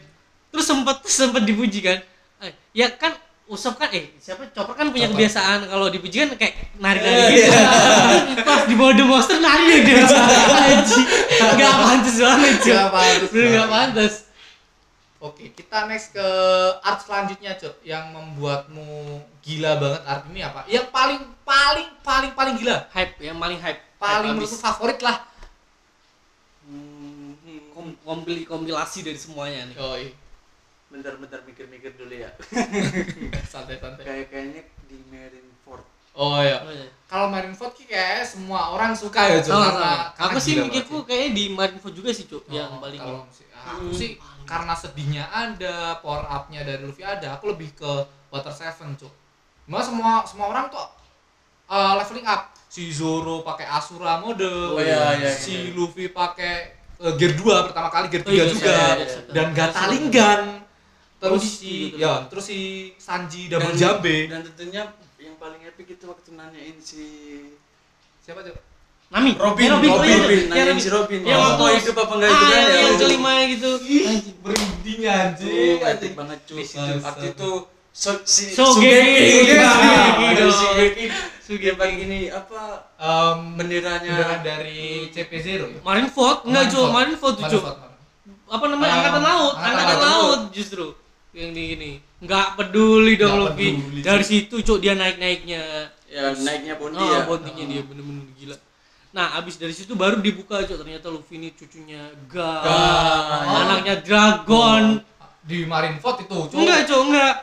Terus 0.49 0.65
sempet 0.65 0.97
sempet 1.05 1.43
dipuji 1.45 1.79
kan. 1.79 1.99
Eh, 2.41 2.51
ya 2.73 2.89
kan 2.97 3.13
Usopp 3.45 3.77
kan 3.77 3.91
eh 3.91 4.15
siapa 4.17 4.47
Chopper 4.55 4.73
kan 4.73 4.89
punya 4.89 5.05
Chopper. 5.05 5.19
kebiasaan 5.19 5.59
kalau 5.67 5.91
dipuji 5.91 6.23
kan 6.25 6.29
kayak 6.33 6.53
nari-nari 6.79 7.13
Iya, 7.13 7.29
gitu. 7.35 8.41
Pas 8.47 8.61
di 8.65 8.73
bawah 8.73 8.93
The 8.95 9.05
Monster 9.05 9.37
nari 9.37 9.75
dia. 9.83 10.03
Enggak 11.53 11.73
pantas 11.77 12.15
banget, 12.17 12.55
Cuk. 12.63 12.73
Nggak 12.73 12.89
pantas 12.89 13.29
enggak 13.31 13.67
pantas. 13.69 14.13
Oke, 15.23 15.55
kita 15.55 15.87
next 15.87 16.11
ke 16.11 16.27
art 16.83 16.99
selanjutnya, 16.99 17.55
Cuk. 17.55 17.79
Yang 17.81 18.11
membuatmu 18.11 18.87
gila 19.39 19.79
banget 19.79 20.01
art 20.03 20.23
ini 20.27 20.43
apa? 20.43 20.67
Yang 20.67 20.91
paling 20.91 21.21
paling 21.47 21.87
paling 22.03 22.31
paling 22.35 22.55
gila, 22.59 22.91
Hype 22.91 23.15
yang 23.23 23.39
paling 23.39 23.55
hype. 23.57 23.79
paling 23.95 24.19
Hype 24.19 24.35
menurutku 24.35 24.59
favorit 24.59 24.99
lah. 24.99 25.23
Hmm. 26.67 27.39
Kom- 27.71 27.97
kompil- 28.03 28.43
kompilasi 28.43 28.99
dari 29.01 29.15
semuanya 29.15 29.71
nih. 29.71 29.75
Yoi. 29.75 30.07
bentar-bentar 30.93 31.41
mikir-mikir 31.41 31.97
dulu 31.97 32.13
ya 32.13 32.29
Santai-santai. 33.49 34.05
kayak 34.05 34.25
kayaknya 34.29 34.61
di 34.85 35.01
Marineford 35.09 35.81
Oh 36.13 36.37
iya. 36.37 36.61
Oh, 36.61 36.69
iya. 36.69 36.85
Kalau 37.09 37.33
Marineford 37.33 37.73
kayak 37.81 38.21
semua 38.21 38.69
orang 38.69 38.93
suka 38.93 39.25
ya, 39.25 39.41
Cuk. 39.41 39.57
Karena 39.57 40.13
Aku 40.13 40.37
sih 40.37 40.53
mikirku 40.53 41.01
kayaknya 41.01 41.29
di 41.33 41.43
Marineford 41.49 41.97
juga 41.97 42.13
sih, 42.13 42.29
Cuk, 42.29 42.45
sih. 42.45 42.53
yang 42.53 42.77
Oh, 42.77 42.77
paling 42.77 43.01
kalau 43.01 43.25
aku 43.25 43.33
Hmm, 43.81 43.89
sih 43.89 44.21
paling. 44.21 44.32
Karena 44.43 44.73
sedihnya 44.73 45.23
ada, 45.25 45.97
power 45.99 46.23
up-nya 46.23 46.61
dari 46.61 46.81
Luffy 46.81 47.01
ada, 47.01 47.35
aku 47.35 47.51
lebih 47.51 47.73
ke 47.73 47.91
Water 48.29 48.51
Seven, 48.51 48.93
Cuk. 48.93 49.11
Cuma 49.63 49.79
semua 49.79 50.11
semua 50.23 50.47
orang 50.47 50.67
tuh 50.67 50.83
uh, 51.67 51.93
leveling 51.95 52.25
up. 52.25 52.51
Si 52.67 52.89
Zoro 52.89 53.41
pakai 53.41 53.65
Asura 53.65 54.17
mode, 54.17 54.43
Oh, 54.43 54.77
iya, 54.77 55.13
iya, 55.15 55.29
si 55.29 55.69
iya. 55.69 55.73
Luffy 55.73 56.09
pakai 56.09 56.73
eh, 56.97 57.13
Gear 57.15 57.37
2 57.37 57.67
pertama 57.69 57.87
kali 57.87 58.09
Gear 58.09 58.25
3 58.25 58.27
Oh 58.27 58.33
iya, 58.33 58.45
juga 58.47 58.65
iya, 58.65 58.81
iya, 58.95 59.05
iya. 59.05 59.19
dan 59.29 59.47
Iya, 59.47 59.55
Gatalingan 59.55 60.41
terus 61.21 61.39
Kondisi 61.39 61.55
si 61.55 61.73
gitu. 61.87 62.03
ya 62.03 62.13
terus 62.27 62.43
si 62.43 62.59
Sanji 62.97 63.47
double 63.47 63.71
Dan- 63.71 63.79
jambe 63.79 64.17
dan 64.27 64.43
tentunya 64.43 64.83
yang 65.15 65.37
paling 65.37 65.61
epic 65.63 65.95
itu 65.95 66.03
waktu 66.03 66.35
nanyain 66.35 66.75
si 66.77 67.05
siapa 68.19 68.43
tuh 68.43 68.51
Nami 69.13 69.31
Robin, 69.37 69.61
Eh, 69.61 69.69
Robin, 69.69 69.89
oh 69.89 70.01
iya, 70.01 70.17
Robin, 70.17 70.39
yang 70.41 70.49
nanyain 70.49 70.67
Robin. 70.67 70.81
si 70.81 70.89
Robin. 70.89 71.19
Yang 71.21 71.37
Oh, 71.37 71.43
waktu 71.45 71.61
mau 71.61 71.69
hidup 71.69 71.95
apa 71.95 72.13
enggak 72.17 72.29
ah, 72.29 72.33
hidup 72.33 72.43
kan 72.43 72.57
yang, 72.57 72.65
ya? 72.65 72.73
yang 72.73 72.89
Oh. 72.89 72.99
kelima 72.99 73.31
gitu 73.45 73.71
berinding 74.41 74.99
Tuh, 75.37 75.77
epic 75.85 76.11
banget 76.17 76.39
cuy. 76.43 76.63
Waktu 76.97 77.25
itu 77.29 77.49
so, 77.93 78.11
si 78.25 78.43
Sogeki. 78.49 78.89
Sugeki, 78.89 79.53
Iya, 79.53 79.69
gitu. 80.33 81.75
Pakai 81.77 81.97
ini 81.99 82.19
apa 82.33 82.61
um, 82.97 83.53
benderanya 83.53 84.41
dari 84.41 85.05
CP0 85.13 85.45
ya 85.69 85.79
Marineford 85.85 86.49
enggak 86.49 86.65
Jo 86.73 86.89
Marineford. 86.89 87.35
Tuh 87.37 87.61
apa 88.49 88.65
namanya 88.65 88.89
Ah, 88.89 88.97
angkatan 88.97 89.23
laut 89.23 89.53
Angkatan 89.55 89.97
Laut. 89.99 90.39
justru 90.49 90.85
yang 91.33 91.49
di 91.51 91.73
gini 91.73 91.91
nggak 92.21 92.53
peduli 92.53 93.13
dong 93.17 93.41
Luffy 93.41 93.73
peduli, 93.73 93.99
dari 94.01 94.21
situ 94.23 94.61
cok 94.61 94.77
dia 94.77 94.93
naik 94.93 95.17
naiknya 95.17 95.61
ya 96.05 96.29
naiknya 96.31 96.77
Bondi 96.77 96.97
oh, 96.97 97.09
ya. 97.09 97.25
bondingnya 97.25 97.65
dia 97.65 97.81
bener-bener 97.81 98.25
gila 98.37 98.55
nah 99.13 99.37
abis 99.37 99.55
dari 99.55 99.69
situ 99.69 99.93
baru 99.93 100.17
dibuka 100.17 100.57
cok 100.59 100.77
ternyata 100.79 101.05
Luffy 101.07 101.37
ini 101.37 101.53
cucunya 101.53 102.01
Ga 102.25 102.51
Ga. 102.59 102.81
anaknya 103.61 104.01
Dragon 104.01 104.83
di 105.39 105.63
Marineford 105.63 106.17
itu 106.19 106.33
cowok. 106.43 106.57
enggak 106.57 106.79
cok 106.83 107.01
enggak 107.03 107.33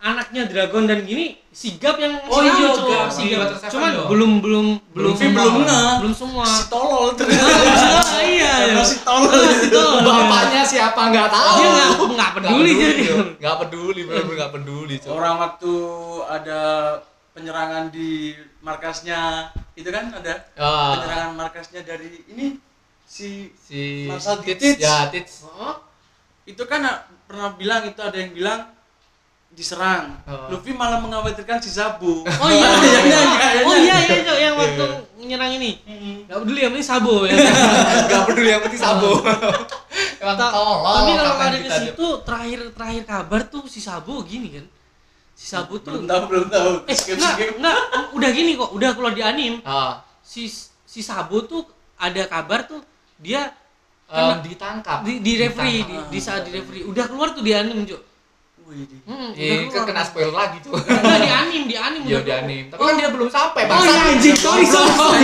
anaknya 0.00 0.42
Dragon 0.44 0.84
dan 0.84 0.98
gini 1.00 1.38
sigap 1.48 1.96
yang 1.96 2.18
Oh 2.26 2.42
iya. 2.42 2.74
Gap, 2.76 3.14
Water 3.14 3.56
Seven 3.56 3.70
cuman 3.70 3.90
dong. 3.94 4.08
belum 4.10 4.32
belum 4.42 4.66
belum 4.90 5.06
Luffy 5.08 5.26
belum 5.30 5.54
nge. 5.62 5.82
belum 5.96 6.14
semua 6.14 6.44
Si 6.44 6.66
tolol 6.66 7.14
ternyata. 7.14 7.46
Ah, 7.46 8.20
iya 8.26 8.52
iya 8.68 8.82
si 8.82 8.98
tolol. 9.00 9.30
Betul. 9.32 10.02
bapaknya 10.02 10.62
siapa 10.62 10.98
nggak 11.08 11.28
tahu 11.30 11.56
dia 11.56 11.68
nggak 11.70 11.88
nggak 12.10 12.30
peduli 12.34 12.70
jadi 12.74 13.02
Cok. 13.06 13.26
nggak 13.38 13.56
peduli 13.62 14.00
bener-bener 14.02 14.34
nggak 14.36 14.52
peduli 14.52 14.94
cok 14.98 15.12
Orang 15.14 15.36
waktu 15.38 15.72
ada 16.26 16.60
penyerangan 17.30 17.84
di 17.88 18.34
markasnya 18.64 19.52
itu 19.74 19.86
kan 19.86 20.08
ada 20.10 20.34
Ah, 20.56 20.96
penyerangan 20.96 21.32
markasnya 21.36 21.84
dari 21.84 22.24
ini 22.26 22.56
si 23.04 23.52
si 23.54 24.08
Marshal 24.08 24.40
Tits, 24.40 24.80
ya 24.80 25.12
Tits 25.12 25.44
Oh, 25.46 25.84
itu 26.44 26.64
kan 26.64 26.80
ah, 26.82 26.96
pernah 27.24 27.52
bilang 27.52 27.84
itu 27.84 28.00
ada 28.00 28.16
yang 28.16 28.32
bilang 28.32 28.60
diserang. 29.50 30.18
Oh. 30.26 30.50
Luffy 30.50 30.74
malah 30.74 30.98
mengkhawatirkan 30.98 31.62
si 31.62 31.70
Zabu. 31.70 32.26
Oh 32.26 32.50
iya, 32.50 32.68
Iya, 32.74 32.98
iya, 32.98 33.00
iya, 33.06 33.20
iya. 33.22 33.50
iya, 33.54 33.62
Oh 33.62 33.76
iya 33.78 33.96
iya 34.02 34.16
Cok, 34.18 34.34
yang 34.34 34.54
Iya, 34.54 34.62
waktu 34.66 34.82
iya. 34.82 35.24
nyerang 35.24 35.52
ini. 35.54 35.70
Gak 36.26 36.38
peduli 36.42 36.60
yang 36.60 36.72
penting 36.74 36.88
Sabo 36.90 37.14
ya. 37.22 37.36
nggak 38.02 38.22
peduli 38.26 38.48
yang 38.50 38.60
penting 38.60 38.80
sabo 38.82 39.10
emang 40.20 40.36
tolol 40.36 40.82
Tapi 40.82 41.10
kalau 41.14 41.32
ada 41.38 41.56
di 41.56 41.70
situ 41.70 42.06
terakhir 42.26 42.60
terakhir 42.72 43.02
kabar 43.04 43.40
tuh 43.46 43.62
si 43.64 43.78
Sabo 43.78 44.24
gini 44.24 44.48
kan. 44.50 44.66
Si 45.34 45.46
Sabo 45.46 45.76
tuh 45.76 45.90
belum 45.92 46.06
tahu 46.06 46.22
belum 46.26 46.46
tahu. 46.48 46.70
eh 46.84 46.94
Skip, 46.94 47.16
enggak, 47.16 47.34
skip. 47.34 47.52
enggak, 47.56 47.76
udah 48.12 48.30
gini 48.30 48.52
kok, 48.54 48.70
udah 48.70 48.90
keluar 48.92 49.12
di 49.12 49.22
anim. 49.22 49.58
ah 49.62 50.00
Si 50.20 50.46
si 50.84 51.00
Sabo 51.00 51.42
tuh 51.42 51.66
ada 51.96 52.22
kabar 52.24 52.64
tuh 52.64 52.80
dia 53.16 53.50
Kena- 54.04 54.38
ditangkap 54.40 55.02
di, 55.02 55.18
di 55.18 55.32
referee 55.36 55.80
di, 55.80 55.90
Ditangkap. 55.90 56.08
di 56.08 56.18
saat 56.18 56.42
di 56.42 56.50
referee 56.52 56.84
udah 56.84 57.04
keluar 57.04 57.28
tuh 57.30 57.40
di 57.40 57.52
anim 57.52 57.82
di- 57.82 58.12
Hmm, 58.64 59.36
Iya, 59.36 59.68
kan 59.68 59.84
kena 59.84 60.00
spoiler 60.02 60.32
lagi 60.32 60.56
tuh. 60.58 60.72
Enggak 60.72 61.20
di 61.20 61.28
anim, 61.28 61.62
di 61.68 61.76
anim 61.76 62.00
Iya 62.02 62.24
di 62.24 62.32
anim. 62.32 62.64
Tapi 62.72 62.80
kan 62.80 62.94
dia 62.96 63.12
belum 63.12 63.28
sampai, 63.28 63.62
Oh 63.62 63.68
Bang. 63.68 63.84
iya 63.84 63.96
anjing, 64.08 64.32
sorry 64.34 64.64
sorry 64.64 64.88
sorry. 64.88 65.20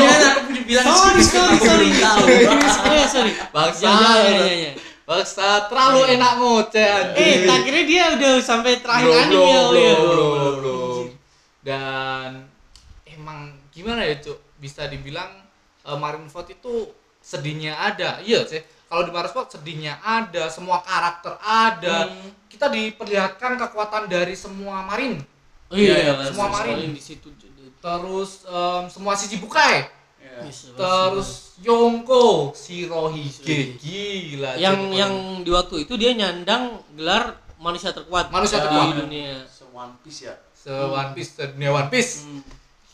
Sorry 0.76 1.22
sorry 1.24 1.54
aku 1.56 1.64
sorry. 1.64 1.88
tahu. 1.96 2.20
Sorry 2.68 3.04
sorry. 3.08 3.32
Bangsa. 3.56 3.80
Ya 3.80 3.96
ya 3.96 4.20
ya 4.20 4.44
ya. 4.44 4.54
ya. 4.60 4.70
Bangsa 5.10 5.66
terlalu 5.66 6.06
Iya. 6.06 6.14
enak 6.14 6.32
ngoceh 6.38 6.86
anjing. 6.86 7.18
Eh, 7.18 7.36
tak 7.42 7.58
kira 7.66 7.80
dia 7.82 8.04
udah 8.14 8.34
sampai 8.38 8.78
terakhir 8.78 9.10
belum, 9.10 9.22
anime 9.26 9.42
belum, 9.42 9.74
ya, 9.74 9.94
belum, 9.98 10.30
belum, 10.30 10.54
belum. 10.62 11.04
Dan 11.60 12.28
emang 13.04 13.38
gimana 13.74 14.06
ya, 14.06 14.22
Cuk? 14.22 14.38
Bisa 14.56 14.86
dibilang 14.86 15.42
eh, 15.82 15.98
Marineford 15.98 16.54
itu 16.54 16.94
sedihnya 17.18 17.74
ada. 17.74 18.22
Iya, 18.22 18.46
sih. 18.46 18.62
Kalau 18.86 19.02
di 19.02 19.10
Marineford 19.10 19.50
sedihnya 19.50 19.98
ada, 19.98 20.46
semua 20.46 20.78
karakter 20.80 21.34
ada. 21.42 22.06
Hmm. 22.06 22.30
Kita 22.46 22.70
diperlihatkan 22.70 23.58
kekuatan 23.58 24.06
dari 24.06 24.38
semua 24.38 24.86
marin. 24.86 25.18
Oh 25.70 25.74
iya, 25.74 26.06
Iya, 26.06 26.14
iya, 26.18 26.30
semua 26.30 26.50
marin. 26.50 26.90
di 26.90 27.02
situ. 27.02 27.30
Terus 27.80 28.44
em, 28.44 28.84
semua 28.86 29.14
sisi 29.14 29.38
bukai. 29.38 29.86
Terus 30.48 31.28
Yonko, 31.60 32.56
Shirohige, 32.56 33.76
gila. 33.76 34.56
yang 34.56 34.90
yang 34.96 35.14
di 35.44 35.50
waktu 35.52 35.84
itu 35.84 35.94
dia 36.00 36.16
nyandang 36.16 36.80
gelar 36.96 37.36
manusia 37.60 37.92
terkuat 37.92 38.32
Manusia 38.32 38.60
di 38.60 38.64
terkuat. 38.64 38.96
dunia. 39.04 39.44
Se 39.44 39.64
One 39.68 39.94
Piece 40.00 40.20
ya. 40.24 40.34
se 40.56 40.72
One 40.72 41.12
Piece, 41.12 41.30
se 41.36 41.44
dunia 41.52 41.70
One 41.72 41.88
Piece. 41.92 42.24
Hmm. 42.24 42.40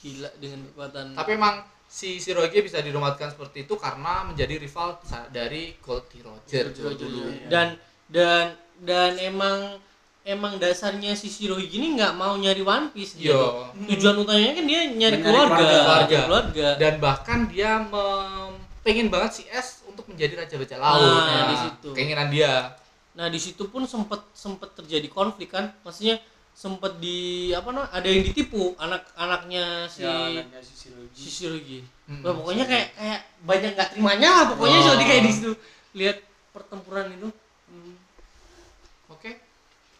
Gila 0.02 0.30
dengan 0.42 0.58
kekuatan. 0.70 1.04
Tapi 1.14 1.30
emang 1.34 1.54
si 1.86 2.18
Shirohige 2.18 2.66
bisa 2.66 2.82
dinobatkan 2.82 3.30
seperti 3.30 3.62
itu 3.66 3.78
karena 3.78 4.26
menjadi 4.26 4.58
rival 4.58 4.98
dari 5.30 5.78
Goldie 5.78 6.22
Roger 6.26 6.74
dulu. 6.74 7.30
dan 7.46 7.78
dan 8.10 8.54
dan 8.82 9.16
emang 9.22 9.78
emang 10.26 10.58
dasarnya 10.58 11.14
si 11.14 11.30
Shirohige 11.30 11.70
ini 11.72 11.94
nggak 11.94 12.12
mau 12.12 12.34
nyari 12.34 12.60
One 12.60 12.90
Piece 12.90 13.14
Iya. 13.14 13.30
gitu. 13.30 13.46
Tujuan 13.94 14.16
utamanya 14.18 14.52
kan 14.52 14.64
dia 14.66 14.80
nyari 14.84 15.18
keluarga, 15.20 15.54
keluarga. 15.56 16.18
Keluarga. 16.26 16.68
Dan 16.76 16.94
bahkan 16.98 17.38
dia 17.46 17.78
mem- 17.80 18.58
pengen 18.82 19.06
banget 19.06 19.30
si 19.32 19.42
S 19.46 19.86
untuk 19.86 20.06
menjadi 20.06 20.34
raja 20.36 20.54
bajak 20.56 20.76
laut. 20.76 21.06
Nah, 21.22 21.46
di 21.46 21.56
situ. 21.60 21.88
Keinginan 21.92 22.28
dia. 22.28 22.74
Nah 23.14 23.26
di 23.26 23.38
situ 23.38 23.64
pun 23.64 23.86
sempet 23.86 24.20
sempet 24.30 24.74
terjadi 24.74 25.08
konflik 25.08 25.48
kan, 25.48 25.72
maksudnya 25.80 26.20
sempet 26.52 26.98
di 26.98 27.50
apa 27.50 27.68
namanya 27.68 27.88
ada 27.90 28.04
yang 28.04 28.22
ditipu 28.22 28.76
anak-anaknya 28.76 29.64
si 29.86 30.02
Ya, 30.02 30.12
anaknya 30.42 30.60
si 30.60 30.72
Shirohige. 30.76 31.14
si 31.14 31.28
Shirohige. 31.30 31.80
Hmm. 32.04 32.20
Wah, 32.20 32.32
pokoknya 32.34 32.64
kayak 32.64 32.86
kayak 32.92 33.20
banyak 33.40 33.70
nggak 33.72 33.88
terimanya 33.90 34.28
lah 34.28 34.44
pokoknya 34.52 34.78
Oh. 34.78 34.86
jadi 34.90 35.04
kayak 35.06 35.22
di 35.22 35.32
situ 35.32 35.50
lihat 35.94 36.16
pertempuran 36.50 37.08
itu. 37.10 37.28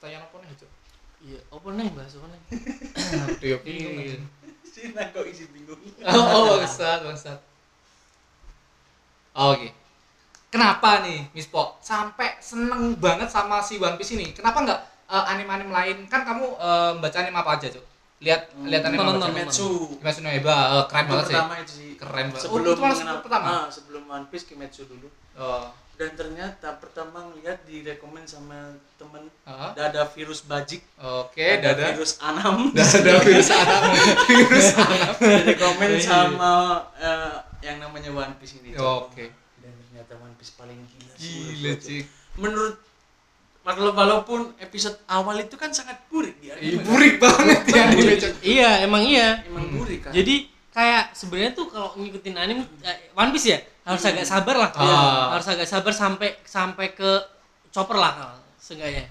Hmm. 0.06 0.22
Pertanyaan 0.22 0.24
apa 0.24 0.36
nih, 0.40 0.54
Cuk? 0.56 0.70
Iya, 1.16 1.40
apa 1.48 1.68
nih 1.72 1.88
bahas 1.90 2.12
apa 2.14 2.26
nih? 2.28 2.40
Ya 3.50 3.56
bingung. 3.58 3.94
Iya. 3.98 4.16
Sina 4.62 5.02
kok 5.10 5.24
isi 5.26 5.44
bingung. 5.50 5.80
Oh, 5.98 6.24
oh, 6.30 6.42
bangsat, 6.54 7.00
bangsat. 7.02 7.38
Oh, 9.34 9.52
Oke. 9.52 9.68
Kenapa 10.46 11.02
nih, 11.02 11.26
Miss 11.34 11.50
Po, 11.50 11.74
sampai 11.82 12.38
seneng 12.38 12.94
banget 12.96 13.28
sama 13.28 13.58
si 13.58 13.76
One 13.76 13.98
Piece 13.98 14.14
ini? 14.14 14.30
Kenapa 14.30 14.62
nggak 14.62 14.80
eh, 15.06 15.24
anime-anime 15.26 15.74
lain? 15.74 15.96
Kan 16.06 16.22
kamu 16.22 16.54
eh, 16.54 16.92
baca 16.96 17.16
anime 17.18 17.36
apa 17.36 17.50
aja, 17.58 17.66
Cuk? 17.68 17.84
Lihat 18.16 18.54
lihat 18.62 18.82
anime 18.86 19.02
nonton? 19.02 19.28
Kimetsu. 19.28 19.68
Kimetsu 19.98 20.20
no 20.22 20.30
Yaiba, 20.30 20.54
eh, 20.54 20.84
keren 20.86 21.02
Itu 21.02 21.10
banget 21.10 21.26
sih. 21.26 21.34
pertama 21.34 21.54
itu 21.58 21.72
sih. 21.74 21.90
Keren 21.98 22.26
banget. 22.30 22.40
Oh, 22.40 22.54
Sebelum 22.54 22.72
itu 22.72 22.80
malah 22.80 22.94
mengenal- 22.94 23.20
pertama? 23.20 23.46
Ah, 23.50 23.66
sebelum 23.68 24.02
One 24.06 24.26
Piece 24.30 24.46
Kimetsu 24.46 24.82
dulu. 24.86 25.08
Oh. 25.34 25.68
Dan 25.96 26.12
ternyata 26.12 26.76
pertama 26.76 27.24
ngeliat 27.24 27.64
direkomend 27.64 28.24
sama 28.24 28.68
temen 28.94 29.32
Heeh. 29.42 29.70
ada 29.74 30.04
virus 30.06 30.44
bajik, 30.44 30.85
Oke, 30.94 31.56
ada 31.56 31.72
dada. 31.72 31.88
virus 31.90 32.20
anam, 32.20 32.68
Dada 32.70 33.16
virus 33.18 33.48
anak. 33.48 33.80
virus 34.28 34.68
anak. 34.74 35.14
direkomend 35.16 35.92
Iya. 35.94 36.04
sama 36.04 36.52
eh, 36.94 37.37
yang 37.62 37.80
namanya 37.80 38.11
One 38.11 38.37
Piece 38.37 38.59
ini. 38.59 38.76
Oke. 38.76 39.32
Dan 39.56 39.72
ternyata 39.72 40.12
One 40.16 40.37
Piece 40.37 40.52
paling 40.52 40.85
gila. 40.87 41.12
sih 41.16 41.32
Gila. 41.56 41.72
Cik. 41.76 42.04
Menurut 42.37 42.76
Walau- 43.64 43.90
walaupun 43.92 44.54
episode 44.59 44.94
awal 45.06 45.42
itu 45.42 45.56
kan 45.56 45.72
sangat 45.72 45.98
burik 46.06 46.38
ya. 46.38 46.54
Ih, 46.54 46.78
burik 46.78 47.18
banget 47.18 47.66
ya 47.66 47.82
anime. 47.85 48.14
Iya, 48.38 48.70
emang 48.85 49.02
iya. 49.02 49.42
Emang 49.42 49.74
burik 49.74 50.06
kan. 50.06 50.14
Jadi 50.14 50.46
kayak 50.76 51.16
sebenarnya 51.16 51.52
tuh 51.52 51.66
kalau 51.66 51.96
ngikutin 51.96 52.36
anime 52.36 52.68
eh, 52.84 53.08
One 53.16 53.32
Piece 53.32 53.48
ya 53.48 53.58
harus 53.82 54.04
agak 54.04 54.28
sabar 54.28 54.56
lah. 54.58 54.70
Ah. 54.76 55.32
Harus 55.32 55.48
agak 55.48 55.64
sabar 55.64 55.88
sampai 55.90 56.36
sampai 56.44 56.92
ke 56.92 57.10
chopper 57.72 57.96
lah 57.96 58.12
kalau 58.12 58.36
seenggaknya. 58.60 59.08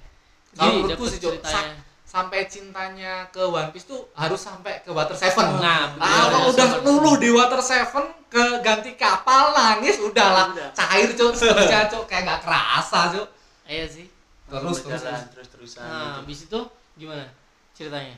Kalau 0.53 0.61
Jadi 0.61 0.77
menurutku 0.79 1.05
sih, 1.09 1.17
ceritanya. 1.17 1.73
sa- 1.73 1.73
sampai 2.05 2.45
cintanya 2.45 3.27
ke 3.27 3.41
One 3.41 3.73
Piece 3.73 3.89
tuh 3.89 4.07
harus 4.13 4.37
sampai 4.37 4.79
ke 4.79 4.93
Water 4.93 5.11
Seven. 5.11 5.57
Nah, 5.57 5.89
Kalau 5.91 6.53
bener, 6.53 6.53
udah 6.53 6.69
luluh 6.85 7.15
di 7.17 7.27
Water 7.27 7.59
Seven 7.59 8.13
ke 8.29 8.61
ganti 8.61 8.93
kapal 8.93 9.51
nangis 9.51 9.97
udahlah 9.97 10.53
Udah. 10.53 10.69
cair 10.71 11.11
cuk 11.11 11.33
seterusnya 11.39 11.87
cuk 11.87 12.03
kayak 12.05 12.23
nggak 12.23 12.41
kerasa 12.45 13.09
cuk 13.09 13.27
Iya 13.65 13.87
sih. 13.89 14.05
terus 14.45 14.79
terus, 14.79 15.01
terus. 15.01 15.21
terus 15.33 15.47
terusan. 15.49 15.81
Nah, 15.81 16.21
habis 16.21 16.45
itu 16.45 16.59
gimana 16.95 17.25
ceritanya? 17.73 18.15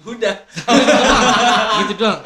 Udah. 0.00 0.34
gitu 1.84 1.92
doang. 1.94 2.18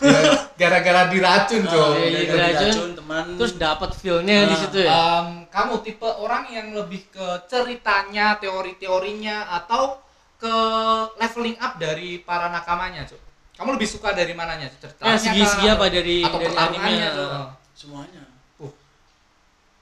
Ya, 0.00 0.20
gara-gara 0.56 1.02
diracun 1.08 1.62
cuk 1.62 1.92
iya, 1.94 2.06
iya, 2.06 2.20
diracun. 2.24 2.68
diracun, 2.72 2.90
teman. 2.96 3.24
Terus 3.36 3.52
dapat 3.54 3.90
feel-nya 3.92 4.38
di 4.44 4.48
Nah, 4.48 4.58
situ 4.58 4.78
ya. 4.80 4.88
Em, 4.90 5.26
kamu 5.46 5.74
tipe 5.80 6.08
orang 6.08 6.44
yang 6.48 6.72
lebih 6.72 7.04
ke 7.08 7.26
ceritanya 7.46 8.36
teori-teorinya 8.36 9.36
atau 9.54 10.00
ke 10.36 10.54
leveling 11.16 11.56
up 11.58 11.76
dari 11.76 12.16
para 12.18 12.48
nakamanya 12.48 13.04
cuk 13.04 13.20
kamu 13.52 13.76
lebih 13.76 13.88
suka 13.90 14.16
dari 14.16 14.32
mananya 14.32 14.72
ceritanya 14.72 15.12
Eh, 15.12 15.20
segi-segi 15.20 15.68
apa 15.68 15.86
dari 15.86 16.24
atau 16.24 16.32
dari 16.34 16.48
pertarungannya 16.48 16.88
animenya? 16.88 17.40
Semuanya. 17.76 18.22
Uh. 18.56 18.72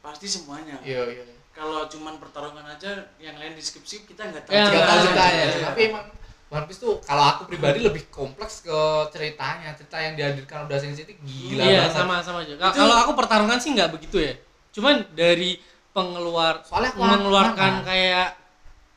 pasti 0.00 0.26
semuanya 0.26 0.82
Iya, 0.82 1.06
iya. 1.08 1.22
kalau 1.54 1.86
cuman 1.86 2.18
pertarungan 2.18 2.66
aja 2.66 2.90
yang 3.18 3.38
lain 3.38 3.54
di 3.54 3.62
skip 3.62 3.86
skip 3.86 4.02
kita 4.04 4.26
nggak 4.26 4.42
tahu 4.44 4.52
Ya, 4.52 4.66
Nggak 4.66 4.82
tahu 4.82 4.98
Iya, 4.98 5.04
ceritanya, 5.04 5.44
iya. 5.46 5.62
tapi 5.62 5.80
emang 5.86 6.04
One 6.48 6.64
Piece 6.64 6.78
tuh 6.78 6.96
kalau 7.02 7.24
aku 7.26 7.44
pribadi 7.44 7.78
lebih 7.78 8.08
kompleks 8.08 8.60
ke 8.60 8.78
ceritanya, 9.08 9.72
cerita 9.72 9.96
yang 9.96 10.14
dihadirkan 10.14 10.64
udah 10.64 10.76
Sensei 10.76 11.04
itu 11.04 11.12
gila 11.18 11.60
iya 11.62 11.84
banget. 11.84 11.92
sama 11.94 12.14
sama 12.20 12.38
aja 12.40 12.56
kalau 12.72 12.94
aku 12.96 13.12
pertarungan 13.14 13.56
sih 13.56 13.70
nggak 13.70 13.90
begitu 13.90 14.16
ya 14.18 14.32
cuman 14.70 15.04
dari 15.12 15.60
pengeluar 15.90 16.60
Soalnya 16.62 16.92
mengeluarkan 16.94 17.72
mana? 17.74 17.84
kayak 17.84 18.28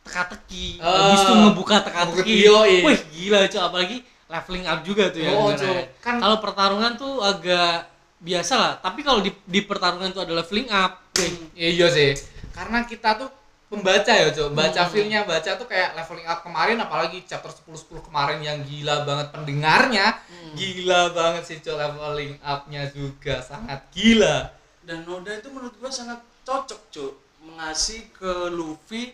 teka-teki 0.02 0.78
Eh, 0.78 0.86
habis 0.86 1.22
itu 1.22 1.34
ngebuka 1.34 1.76
teka-teki 1.82 2.34
yoi. 2.42 2.76
wih 2.82 3.00
gila 3.12 3.40
cuy 3.46 3.60
apalagi 3.60 3.98
leveling 4.28 4.66
up 4.66 4.80
juga 4.82 5.04
tuh 5.10 5.20
ya 5.20 5.32
Oh, 5.32 5.52
cuy. 5.52 5.84
Kan- 6.00 6.20
kalau 6.20 6.38
pertarungan 6.40 6.96
tuh 6.96 7.20
agak 7.20 7.88
biasa 8.18 8.54
lah 8.54 8.72
tapi 8.78 9.02
kalau 9.02 9.20
di, 9.20 9.34
di 9.44 9.60
pertarungan 9.62 10.10
tuh 10.10 10.22
ada 10.22 10.34
leveling 10.34 10.70
up 10.70 11.04
wih 11.14 11.34
Iya 11.54 11.88
sih, 11.90 12.12
karena 12.52 12.84
kita 12.84 13.18
tuh 13.18 13.30
pembaca 13.72 14.12
ya, 14.12 14.28
Cok. 14.30 14.52
Baca 14.52 14.82
Hmm. 14.84 15.24
baca 15.24 15.52
tuh 15.56 15.66
kayak 15.66 15.96
leveling 15.96 16.28
up 16.28 16.44
kemarin 16.44 16.78
apalagi 16.78 17.24
chapter 17.24 17.48
10 17.48 17.72
10 17.74 18.04
kemarin 18.04 18.40
yang 18.40 18.60
gila 18.62 19.02
banget 19.02 19.32
pendengarnya. 19.32 20.20
Hmm. 20.22 20.52
Gila 20.54 21.02
banget 21.12 21.44
sih, 21.46 21.58
Cok. 21.58 21.74
Leveling 21.74 22.36
up-nya 22.44 22.84
juga 22.88 23.40
sangat 23.40 23.80
gila. 23.90 24.52
dan 24.82 25.06
Noda 25.06 25.30
itu 25.32 25.46
menurut 25.48 25.78
gua 25.78 25.88
sangat 25.88 26.18
cocok 26.42 26.82
cuk 26.90 27.14
mengasih 27.40 28.10
ke 28.12 28.50
Luffy 28.50 29.14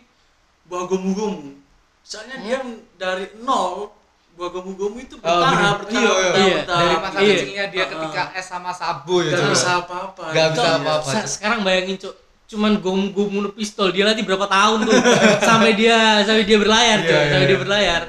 buah 0.64 0.84
gomu-gomu 0.84 1.60
soalnya 2.00 2.40
dia 2.40 2.58
dari 2.96 3.28
nol 3.38 3.92
buah 4.32 4.48
gomu-gomu 4.50 4.96
itu 4.98 5.14
Hmm. 5.14 5.28
Oh, 5.28 5.36
bertahap 5.36 5.76
Iya, 5.84 6.00
iya. 6.00 6.08
bertahap 6.08 6.32
Iya. 6.40 6.54
bertahap 6.56 6.80
Dari 6.80 6.96
masa 6.96 7.18
Iya. 7.20 7.28
kecilnya 7.36 7.64
dia 7.68 7.80
Uh-uh. 7.80 7.90
ketika 7.92 8.22
es 8.32 8.46
sama 8.46 8.72
Sabo 8.72 9.16
ya, 9.20 9.28
Gak 9.28 9.38
Cok. 9.38 9.50
bisa 9.52 9.70
apa-apa 9.76 10.22
Gak 10.30 10.48
bisa 10.50 10.64
Iya. 10.64 10.76
apa-apa. 10.78 11.10
Sekarang 11.28 11.60
bayangin 11.60 11.96
cuk 11.98 12.14
cuman 12.48 12.80
gom-gom 12.80 13.52
pistol 13.52 13.92
dia 13.92 14.02
latih 14.02 14.24
berapa 14.24 14.48
tahun 14.48 14.88
tuh 14.88 14.96
sampai 15.48 15.72
dia 15.72 16.24
sampai 16.24 16.42
dia 16.42 16.56
berlayar 16.56 16.98
Iya, 16.98 17.04
Cuk. 17.04 17.12
iya, 17.14 17.28
sampai 17.28 17.44
iya. 17.44 17.50
dia 17.50 17.60
berlayar 17.60 18.02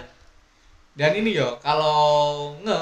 Dan 0.95 1.11
ini 1.15 1.31
yo, 1.31 1.55
kalau 1.59 1.95
nge, 2.59 2.79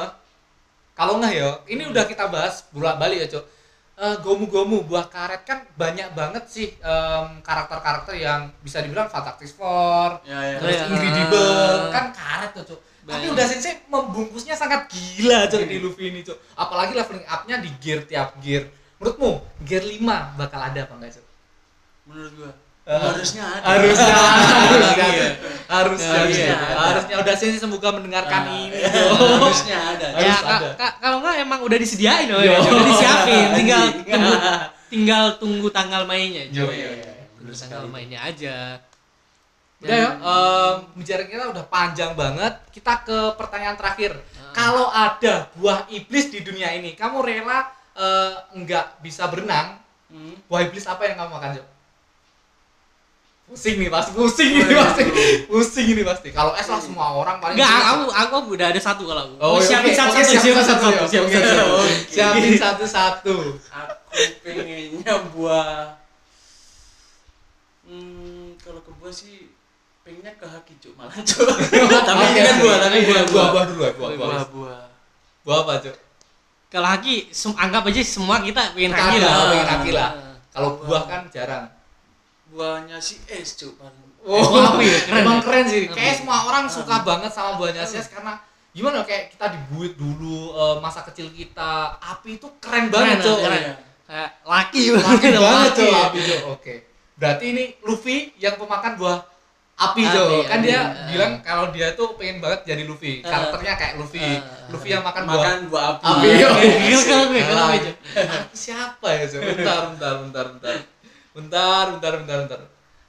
kalau 0.93 1.21
nge 1.21 1.29
yo, 1.33 1.51
ini 1.67 1.85
udah 1.85 2.05
kita 2.05 2.25
bahas 2.27 2.65
bolak 2.69 2.97
balik 2.97 3.21
ya, 3.21 3.29
Cok. 3.29 3.45
Eh, 3.95 4.15
gomu-gomu 4.21 4.81
buah 4.83 5.05
karet 5.05 5.41
kan 5.41 5.61
banyak 5.73 6.13
banget 6.13 6.45
sih 6.47 6.73
em, 6.77 7.25
karakter-karakter 7.41 8.13
yang 8.13 8.49
bisa 8.57 8.81
dibilang 8.81 9.05
Fantastic 9.05 9.53
Four, 9.53 10.17
ya 10.23 10.33
ya 10.39 10.57
terus 10.57 10.69
Iya. 10.71 10.85
Incredible, 10.87 11.77
kan 11.91 12.05
karet 12.09 12.51
tuh, 12.53 12.65
Cok. 12.67 12.79
Tapi 13.05 13.25
udah 13.29 13.45
sensei 13.45 13.85
membungkusnya 13.85 14.53
sangat 14.53 14.89
gila, 14.89 15.45
Cok, 15.45 15.61
Hmm. 15.61 15.69
di 15.69 15.77
Luffy 15.77 16.05
ini, 16.09 16.21
Cok. 16.21 16.37
Apalagi 16.53 16.93
leveling 16.93 17.25
up-nya 17.27 17.55
di 17.57 17.69
gear 17.77 18.01
tiap 18.03 18.33
gear. 18.39 18.65
Menurutmu 18.97 19.29
gear 19.61 19.81
5 19.81 20.01
bakal 20.33 20.57
ada 20.63 20.79
apa 20.79 20.93
enggak, 20.95 21.13
Cok? 21.13 21.25
Menurut 22.07 22.33
gua 22.35 22.53
Eh, 22.87 22.95
harusnya 22.95 23.43
ada 23.43 23.67
harusnya 23.67 24.15
harusnya 24.15 25.07
Iya. 25.11 25.29
harusnya 25.67 25.67
Harusnya 25.67 26.07
harusnya 26.07 26.55
ada. 26.55 26.75
harusnya 26.87 27.15
udah 27.19 27.33
sensei 27.35 27.59
semoga 27.59 27.89
mendengarkan 27.91 28.41
Ah, 28.41 28.55
ini 28.63 28.79
iya. 28.79 28.87
Harusnya 29.43 29.77
ada 29.91 30.07
Harus 30.15 30.23
ya 30.23 30.35
ada. 30.39 30.55
ka- 30.55 30.75
ka- 30.79 30.95
kalau 31.03 31.17
nggak 31.19 31.35
emang 31.43 31.59
udah 31.61 31.75
disediain 31.75 32.31
oh, 32.31 32.39
Yo. 32.39 32.47
ya. 32.47 32.63
udah 32.63 32.85
disiapin 32.87 33.47
tinggal 33.53 33.83
Anjing. 33.83 34.07
tunggu 34.07 34.35
tinggal 34.87 35.23
tunggu 35.35 35.67
tanggal 35.67 36.01
mainnya 36.07 36.47
Cuk. 36.47 36.71
yo, 36.71 36.87
yo. 36.95 37.11
tunggu 37.35 37.51
tanggal 37.53 37.83
mainnya 37.87 38.19
aja 38.23 38.79
Udah 39.77 39.93
ya, 39.93 40.09
em, 40.09 40.75
bicara 40.95 41.21
kita 41.21 41.53
udah 41.53 41.69
panjang 41.69 42.17
banget. 42.17 42.49
Kita 42.73 42.97
ke 42.97 43.37
pertanyaan 43.37 43.77
terakhir. 43.77 44.09
Ah. 44.33 44.49
Kalau 44.49 44.89
ada 44.89 45.53
buah 45.53 45.85
iblis 45.87 46.33
di 46.33 46.41
dunia 46.41 46.73
ini, 46.73 46.97
kamu 46.97 47.21
rela 47.21 47.61
eh, 47.93 48.33
nggak 48.57 49.05
bisa 49.05 49.29
berenang? 49.29 49.77
Hmm. 50.09 50.33
Buah 50.47 50.65
iblis 50.65 50.81
apa 50.81 51.05
yang 51.05 51.21
kamu 51.21 51.29
makan, 51.29 51.49
Jo? 51.53 51.63
Pusing 53.47 53.79
nih 53.79 53.87
pasti, 53.87 54.11
pusing 54.11 54.59
ini 54.59 54.75
pasti, 54.75 55.03
pusing 55.47 55.87
ini 55.95 56.03
pasti. 56.03 56.29
Kalau 56.35 56.51
es 56.51 56.67
lah 56.67 56.83
semua 56.83 57.15
orang 57.15 57.39
paling 57.39 57.55
Enggak, 57.55 57.71
aku 57.71 58.03
aku 58.11 58.35
udah 58.59 58.67
ada 58.75 58.81
satu 58.83 59.07
kalau 59.07 59.23
aku. 59.23 59.35
Oh, 59.39 59.55
Oh, 59.55 59.59
siapin 59.63 59.95
oke, 59.95 59.99
satu 60.03 60.11
satu, 60.19 60.19
siapin 60.19 60.35
siapin 60.35 60.63
satu 60.67 60.67
satu, 60.67 60.83
satu, 60.83 60.99
ya. 60.99 61.95
siapin 62.11 62.53
satu. 62.59 62.83
satu. 62.83 63.35
Siapin 63.55 63.67
aku 63.71 63.95
pengennya 64.43 65.15
buah 65.31 65.95
hmm, 67.87 68.57
kalau 68.59 68.81
ke 68.83 68.91
buah 68.99 69.13
sih 69.13 69.47
pengennya 70.03 70.33
ke 70.35 70.45
haki 70.47 70.73
cuk 70.83 70.93
malah 70.97 71.15
cuk 71.21 71.47
tapi 72.07 72.23
kan 72.35 72.55
buah 72.59 72.77
tapi 72.83 72.95
Iya, 72.99 73.05
buah 73.07 73.23
buah, 73.31 73.47
buah 73.53 73.63
dulu 73.69 73.79
buah, 73.79 73.91
buah. 73.95 74.11
buah 74.17 74.45
buah 74.51 74.81
Buah 75.47 75.63
apa, 75.63 75.79
Jo? 75.79 75.95
Kalau 76.67 76.91
Haki, 76.91 77.31
anggap 77.55 77.87
aja 77.87 78.03
semua 78.03 78.43
kita 78.43 78.75
pengen 78.75 78.91
Haki 78.91 79.23
lah. 79.23 79.31
pengen 79.55 79.67
Haki 79.71 79.91
lah. 79.95 80.09
Kalau 80.51 80.75
buah 80.83 81.07
kan 81.07 81.23
jarang. 81.31 81.71
Buahnya 82.49 82.97
si 82.97 83.19
es 83.27 83.55
cuk 83.55 83.75
paling 83.75 84.05
Oh, 84.27 84.75
ya? 84.83 84.99
Keren 85.07 85.23
Emang 85.23 85.39
ya? 85.39 85.43
keren 85.47 85.65
sih. 85.65 85.81
Kayak 85.87 86.03
ya? 86.03 86.17
semua 86.19 86.37
orang 86.51 86.67
suka 86.67 86.99
banget 87.01 87.31
sama 87.31 87.55
buahnya 87.55 87.87
Sias 87.87 88.11
karena 88.11 88.35
gimana 88.75 88.99
kayak 89.01 89.31
kita 89.31 89.55
dibuit 89.55 89.95
dulu 89.95 90.51
eh, 90.51 90.75
masa 90.83 91.07
kecil 91.07 91.31
kita. 91.31 91.95
Api 91.95 92.35
itu 92.35 92.47
keren 92.59 92.91
banget, 92.91 93.19
Keren, 93.19 93.25
Cok. 93.25 93.37
keren. 93.39 93.61
Iya. 93.61 93.73
Kayak 94.03 94.29
laki 94.43 94.81
Laki 94.91 94.99
banget, 94.99 95.31
laki. 95.39 95.79
Cok, 95.79 95.95
api, 96.03 96.19
Cok. 96.21 96.41
Oke. 96.51 96.73
Berarti 97.15 97.45
ini 97.49 97.63
Luffy 97.81 98.35
yang 98.35 98.59
pemakan 98.59 98.93
buah 98.99 99.17
api, 99.77 100.01
Api, 100.03 100.11
Cok. 100.11 100.27
Kan 100.43 100.59
api. 100.59 100.65
dia 100.65 100.79
Eh. 100.83 101.07
bilang 101.07 101.31
kalau 101.39 101.65
dia 101.71 101.87
tuh 101.95 102.07
pengen 102.19 102.43
banget 102.43 102.59
jadi 102.67 102.83
Luffy. 102.83 103.23
Eh. 103.23 103.23
Karakternya 103.23 103.73
kayak 103.79 103.93
Luffy. 103.95 104.19
Luffy 104.67 104.89
yang 104.91 105.07
makan 105.07 105.23
buah 105.23 105.39
makan 105.39 105.57
buah 105.71 105.83
api 105.87 106.03
api. 106.03 106.27
Gila 106.83 107.21
gue, 107.31 107.41
siapa 108.51 109.07
ya 109.07 109.23
Cok? 109.23 109.41
bentar 109.55 109.79
bentar 109.95 110.13
bentar 110.19 110.45
bentar 110.51 110.75
bentar 111.37 111.93
bentar 111.93 112.11
bentar 112.17 112.37
bentar 112.41 112.59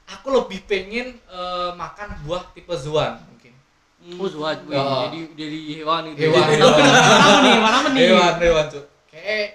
aku 0.06 0.26
lebih 0.30 0.60
pengen 0.64 1.16
eh, 1.16 1.70
makan 1.74 2.08
buah 2.22 2.44
tipe 2.52 2.74
zuan 2.74 3.16
mungkin 3.24 3.56
Hmm. 3.98 4.14
Oh, 4.14 4.30
wih, 4.30 4.54
Oh. 4.70 5.04
jadi 5.04 5.20
jadi 5.34 5.58
hewan 5.74 6.02
itu. 6.06 6.18
Hewan. 6.22 6.38
Jadi- 6.40 6.62
Tapi 6.62 6.80
apa 6.80 7.40
nih? 7.42 7.50
Hewan 7.50 7.82
nih? 7.90 8.02
hewan 8.06 8.34
hewan 8.38 8.64
Cok. 8.70 8.84
kayak 9.10 9.46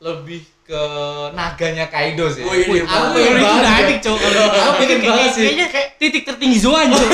lebih 0.00 0.40
ke 0.62 0.82
naganya 1.32 1.86
Kaido 1.86 2.26
sih 2.26 2.42
Oh, 2.42 2.50
iya, 2.50 2.64
iya, 2.64 2.82
aku 2.82 3.06
pengen 3.12 3.32
banget 3.36 3.54
udah 3.54 3.70
Cok. 3.70 3.82
epic, 3.84 3.98
Cok. 4.00 4.16
Kalau 4.16 4.40
Aku 4.64 4.72
pengen 4.74 4.88
kayak- 4.98 5.04
banget 5.06 5.30
sih. 5.30 5.44
Kayaknya 5.44 5.66
Kayak- 5.68 5.90
titik 5.94 6.22
tertinggi 6.24 6.58
Zoan, 6.58 6.86
Cok. 6.90 7.08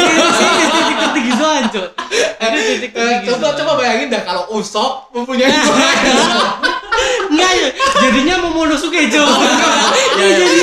Titik 0.71 0.97
tertinggi 0.97 1.33
Zoan, 1.35 1.63
Cok. 1.67 1.89
Titik 1.91 2.39
Eh, 2.39 2.95
tertinggi 2.95 3.27
coba 3.27 3.43
Zoan. 3.43 3.57
coba 3.59 3.73
bayangin 3.77 4.09
dah 4.09 4.23
kalau 4.23 4.43
Usop 4.53 4.93
mempunyai 5.11 5.51
buah 5.51 5.95
Enggak 7.27 7.53
ya, 7.53 7.69
jadinya 8.01 8.35
Momonosuke, 8.41 9.01
Cok. 9.05 9.27
Iya, 9.27 9.27
Momonosuke. 9.27 10.21
Aji, 10.23 10.60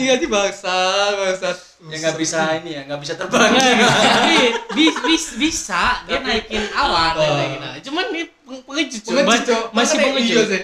aji, 0.00 0.06
aji, 0.06 0.16
aji 0.16 0.26
bangsa, 0.26 0.76
bangsa. 1.12 1.50
ya 1.82 1.96
nggak 1.98 2.16
bisa 2.16 2.40
ini 2.56 2.70
ya 2.72 2.82
nggak 2.84 3.00
bisa 3.00 3.12
terbang 3.16 3.52
Tapi 3.52 4.36
bis, 4.72 4.96
bis, 5.00 5.24
bisa 5.36 6.00
dia 6.04 6.20
naikin 6.20 6.64
awan, 6.72 7.12
dia 7.14 7.20
Oh. 7.22 7.36
naikin 7.36 7.60
awan. 7.60 7.80
Cuman 7.80 8.04
ini 8.10 8.22
peng- 8.40 8.64
pengecut, 8.64 9.00
Cok. 9.02 9.12
Pengecut, 9.14 9.44
Cok. 9.46 9.64
Masih 9.72 9.96
pengecut. 9.98 10.24
iya 10.24 10.42
sih. 10.46 10.60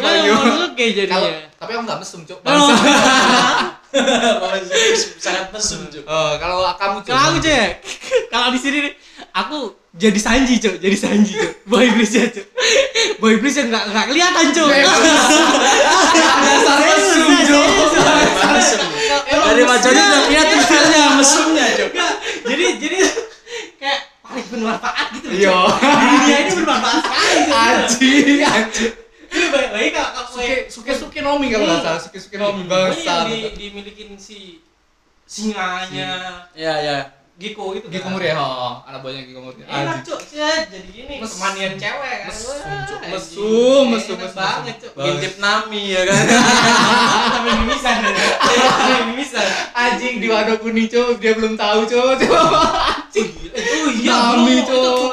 Paling 0.00 0.24
yo. 0.24 0.34
Momonosuke 0.36 0.84
Kalau 0.84 0.96
jadinya. 0.96 1.44
tapi 1.54 1.70
aku 1.72 1.82
nggak 1.84 1.98
mesum, 2.00 2.20
Cok. 2.24 2.38
Oh. 2.40 2.68
Bangsa. 3.94 4.74
sangat 5.16 5.46
mesum 5.54 5.86
cuk 5.86 6.02
Eh, 6.02 6.32
kalau 6.36 6.66
kamu 6.74 6.98
Cok. 7.00 7.08
Kalau 7.08 7.22
aku 7.30 7.38
cek, 7.38 7.70
kalau 8.26 8.48
di 8.50 8.58
sini 8.58 8.78
nih, 8.82 8.92
aku 9.34 9.74
jadi 9.94 10.18
Sanji 10.18 10.58
cok, 10.58 10.82
jadi 10.82 10.96
Sanji 10.98 11.34
cok, 11.38 11.52
boy 11.70 11.86
iblisnya 11.86 12.26
cok, 12.30 12.46
boy 13.22 13.38
iblis 13.38 13.54
yang 13.54 13.70
nggak 13.70 13.84
nggak 13.94 14.06
kelihatan 14.10 14.46
cok. 14.50 14.68
Dasar 16.44 16.78
mesum, 16.82 17.30
Cok. 17.46 17.68
dari 19.44 19.62
wajahnya 19.62 20.02
udah 20.02 20.20
kelihatan 20.26 20.58
stylenya 20.66 21.02
mesumnya 21.18 21.64
Nggak, 21.94 22.12
jadi 22.42 22.64
jadi 22.82 22.96
kayak 23.78 24.00
paling 24.22 24.46
bermanfaat 24.50 25.06
gitu. 25.18 25.26
Cok. 25.30 25.38
Iya. 25.38 25.58
Dunia 25.78 26.36
ini 26.42 26.52
bermanfaat 26.58 26.98
sekali. 27.02 27.38
Cok. 27.46 27.54
Aji, 27.54 28.14
aji. 28.42 28.86
Ini 29.34 29.46
baik 29.50 29.90
kalau 29.94 30.22
Suke, 30.34 30.66
suke, 30.70 30.92
suke 30.94 31.18
nomi 31.22 31.50
kalau 31.54 31.66
nggak 31.70 31.82
salah. 31.82 32.00
Suke, 32.02 32.18
suke 32.18 32.36
nomi 32.38 32.66
bangsa. 32.66 33.02
yang 33.02 33.30
di, 33.30 33.38
dimilikin 33.54 34.18
si 34.18 34.58
singanya 35.24 36.44
ya 36.52 36.74
ya 36.84 36.96
Giko 37.34 37.74
itu. 37.74 37.86
Giko 37.90 38.06
kan. 38.06 38.14
Muri 38.14 38.30
ya, 38.30 38.38
oh, 38.38 38.78
anak 38.86 39.02
buahnya 39.02 39.26
Giko 39.26 39.40
Muri. 39.42 39.66
Enak 39.66 40.06
ya, 40.30 40.50
jadi 40.70 40.86
gini 40.86 41.14
Mesum. 41.18 41.34
kemanian 41.34 41.72
cewek 41.74 42.14
kan. 42.22 42.30
Mesum, 42.30 42.56
anjing. 42.62 43.00
Mesum, 43.10 43.84
mesum, 43.90 44.16
mesum, 44.22 44.38
banget 44.38 44.74
mesum. 44.78 44.94
cok. 44.94 45.02
ngintip 45.02 45.34
nami 45.42 45.82
ya 45.90 46.00
kan 46.06 46.22
Sampai 47.34 47.52
mimisan. 47.58 47.96
Sampai 48.06 49.02
mimisan. 49.10 49.48
Anjing 49.74 50.14
di 50.22 50.26
waduk 50.30 50.62
kuning. 50.62 50.86
Dia 50.86 51.32
belum 51.34 51.58
tahu, 51.58 51.80
Cok. 51.90 52.22
Cok. 52.22 52.46
Oh 53.54 53.90
iya, 53.98 54.18
Nami, 54.38 54.54
nanti. 54.62 55.04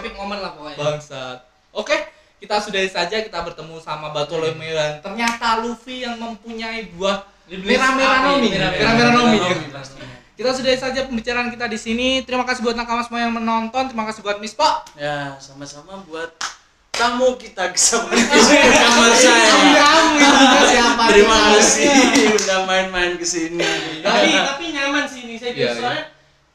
Epic 0.00 0.12
moment 0.16 0.40
lah 0.40 0.52
pokoknya. 0.56 0.76
Bangsat. 0.80 1.38
Oke, 1.76 1.96
kita 2.40 2.56
sudahi 2.56 2.88
saja 2.88 3.20
kita 3.20 3.38
bertemu 3.44 3.76
sama 3.84 4.16
Bartolomeo 4.16 4.72
dan 4.72 5.04
ternyata 5.04 5.60
Luffy 5.60 6.08
yang 6.08 6.16
mempunyai 6.16 6.88
buah 6.96 7.20
merah-merah 7.48 8.18
nomi. 8.32 8.48
Merah-merah 8.56 9.12
nomi. 9.12 9.38
Kita 10.38 10.54
sudahi 10.54 10.78
saja 10.78 11.02
pembicaraan 11.02 11.50
kita 11.50 11.66
di 11.66 11.74
sini. 11.74 12.22
Terima 12.22 12.46
kasih 12.46 12.62
buat 12.62 12.78
nakama 12.78 13.02
semua 13.02 13.20
yang 13.20 13.34
menonton. 13.34 13.90
Terima 13.90 14.06
kasih 14.06 14.22
buat 14.22 14.38
Mispo. 14.38 14.62
ya 14.94 15.34
sama-sama 15.36 15.98
buat 16.06 16.30
tamu 16.94 17.34
kita 17.34 17.74
main 18.06 18.22
ke 18.22 18.38
kamar 18.72 19.10
saya. 19.12 19.50
Siapa? 20.70 21.04
Terima 21.10 21.36
kasih 21.52 21.90
udah 22.36 22.58
main-main 22.64 23.14
ke 23.14 23.26
sini. 23.26 23.66
tapi 23.98 24.30
tapi 24.30 24.64
nyaman 24.70 25.04
sih 25.04 25.26
ini 25.26 25.34
saya 25.34 25.50
Iya, 25.50 25.58
kira 25.58 25.72
soalnya 25.74 26.04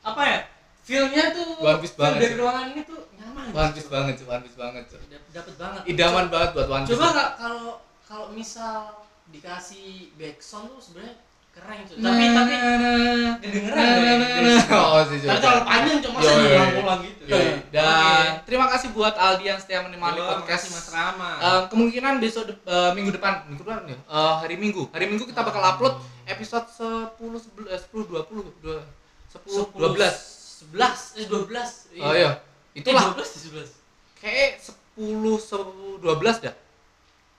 apa 0.02 0.22
ya 0.24 0.40
feelnya 0.84 1.26
tuh 1.32 1.48
One 1.60 1.80
Piece 1.80 1.96
banget 1.96 2.20
dari 2.20 2.28
sih. 2.30 2.40
ruangan 2.40 2.66
ini 2.72 2.82
tuh 2.84 3.00
nyaman 3.14 3.46
One 3.52 3.72
Piece 3.72 3.90
banget 3.90 4.16
One 4.22 4.42
Piece 4.42 4.58
banget 4.58 4.84
cuy. 4.86 5.04
Dap- 5.08 5.28
dapet 5.34 5.54
banget 5.56 5.82
Idaman 5.86 6.26
banget 6.28 6.50
buat 6.54 6.68
One 6.70 6.84
Piece. 6.84 6.92
coba 6.94 7.08
kalau 7.36 7.68
kalau 8.02 8.28
misal 8.32 8.80
dikasih 9.28 10.12
backsound 10.16 10.72
tuh 10.72 10.80
sebenarnya 10.82 11.16
keren 11.54 11.80
tuh 11.86 11.96
tapi 11.96 12.24
Nah, 12.24 12.34
tapi 12.34 12.54
nah, 12.58 12.76
nah, 12.76 13.34
kedengeran 13.38 13.78
nah, 13.78 14.18
nah, 14.42 14.58
sound. 14.60 14.90
Oh, 14.90 15.02
sih, 15.06 15.18
tapi 15.22 15.38
kalau 15.40 15.62
panjang 15.64 16.00
cuma 16.02 16.18
Yo, 16.18 16.26
saya 16.26 16.34
yo, 16.34 16.42
yo. 16.42 16.50
ulang-ulang 16.52 17.00
gitu. 17.04 17.24
Yoi. 17.24 17.46
Dan 17.70 18.26
terima 18.44 18.66
kasih 18.68 18.88
buat 18.90 19.14
Aldi 19.14 19.44
yang 19.46 19.60
setia 19.62 19.80
menemani 19.80 20.18
podcast. 20.18 20.64
Mas 20.68 20.90
Rama. 20.90 21.30
Eh, 21.38 21.62
kemungkinan 21.70 22.18
besok 22.18 22.50
eh, 22.50 22.92
minggu 22.92 23.14
depan 23.14 23.46
minggu 23.48 23.62
depan 23.62 23.86
ya? 23.86 23.96
Eh, 23.96 24.34
hari 24.42 24.56
minggu. 24.58 24.90
Hari 24.90 25.06
minggu 25.06 25.24
kita 25.24 25.42
bakal 25.42 25.62
upload 25.62 25.96
episode 26.26 26.66
10 26.74 27.22
11 27.22 27.46
10 27.86 28.10
20 28.10 28.50
dua- 28.60 28.86
10 29.30 29.78
12 29.78 30.74
11 30.74 31.22
eh 31.22 31.26
12 31.26 32.02
oh 32.02 32.14
iya. 32.14 32.32
Itulah. 32.74 33.14
12 33.14 33.54
11 33.54 33.70
kayak 34.18 34.58
10 34.58 34.74
10 34.98 36.02
12 36.02 36.46
dah. 36.46 36.56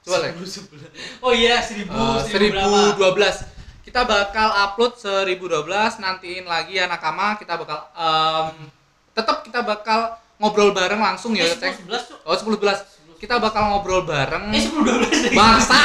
Coba 0.05 0.17
lagi 0.21 0.39
10 0.39 0.71
11 0.71 1.25
oh 1.25 1.33
iya 1.33 1.59
1000 1.59 1.83
Eh, 1.83 2.21
1000 2.31 2.55
berapa? 2.55 2.79
1012 2.95 3.64
kita 3.85 4.01
bakal 4.09 4.49
upload 4.49 4.97
1012 4.97 6.01
nantiin 6.01 6.49
lagi 6.49 6.81
ya 6.81 6.89
nakama. 6.89 7.37
Kita 7.37 7.61
bakal 7.61 7.85
em, 7.93 8.73
tetap 9.13 9.45
kita 9.45 9.61
bakal 9.61 10.17
ngobrol 10.41 10.73
bareng 10.73 10.99
langsung 10.99 11.37
ya 11.37 11.47
eh 11.47 11.55
10 11.55 11.87
11 11.87 12.27
oh 12.27 12.35
10 12.35 12.59
12 12.59 13.21
kita 13.21 13.37
bakal 13.39 13.71
ngobrol 13.71 14.09
bareng. 14.09 14.51
Eh 14.57 14.65
10 14.65 14.73
12 14.73 15.25
deh 15.29 15.33
Bangsa, 15.37 15.79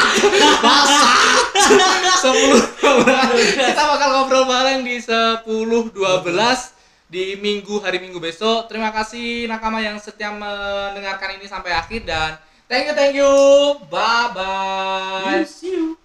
bangsa. 0.63 1.11
Sepuluh 2.23 2.59
Kita 3.69 3.83
bakal 3.83 4.09
ngobrol 4.15 4.47
bareng 4.47 4.79
di 4.87 5.03
sepuluh 5.03 5.91
dua 5.91 6.23
belas 6.23 6.71
di 7.11 7.35
minggu 7.35 7.83
hari 7.83 7.99
minggu 7.99 8.17
besok. 8.23 8.71
Terima 8.71 8.95
kasih 8.95 9.51
nakama 9.51 9.83
yang 9.83 9.99
setia 9.99 10.31
mendengarkan 10.31 11.35
ini 11.35 11.45
sampai 11.51 11.75
akhir 11.75 12.07
dan 12.07 12.39
thank 12.71 12.87
you 12.87 12.95
thank 12.95 13.11
you. 13.11 13.33
Bye 13.91 14.31
bye. 14.31 15.43
see 15.43 15.75
you 15.75 15.99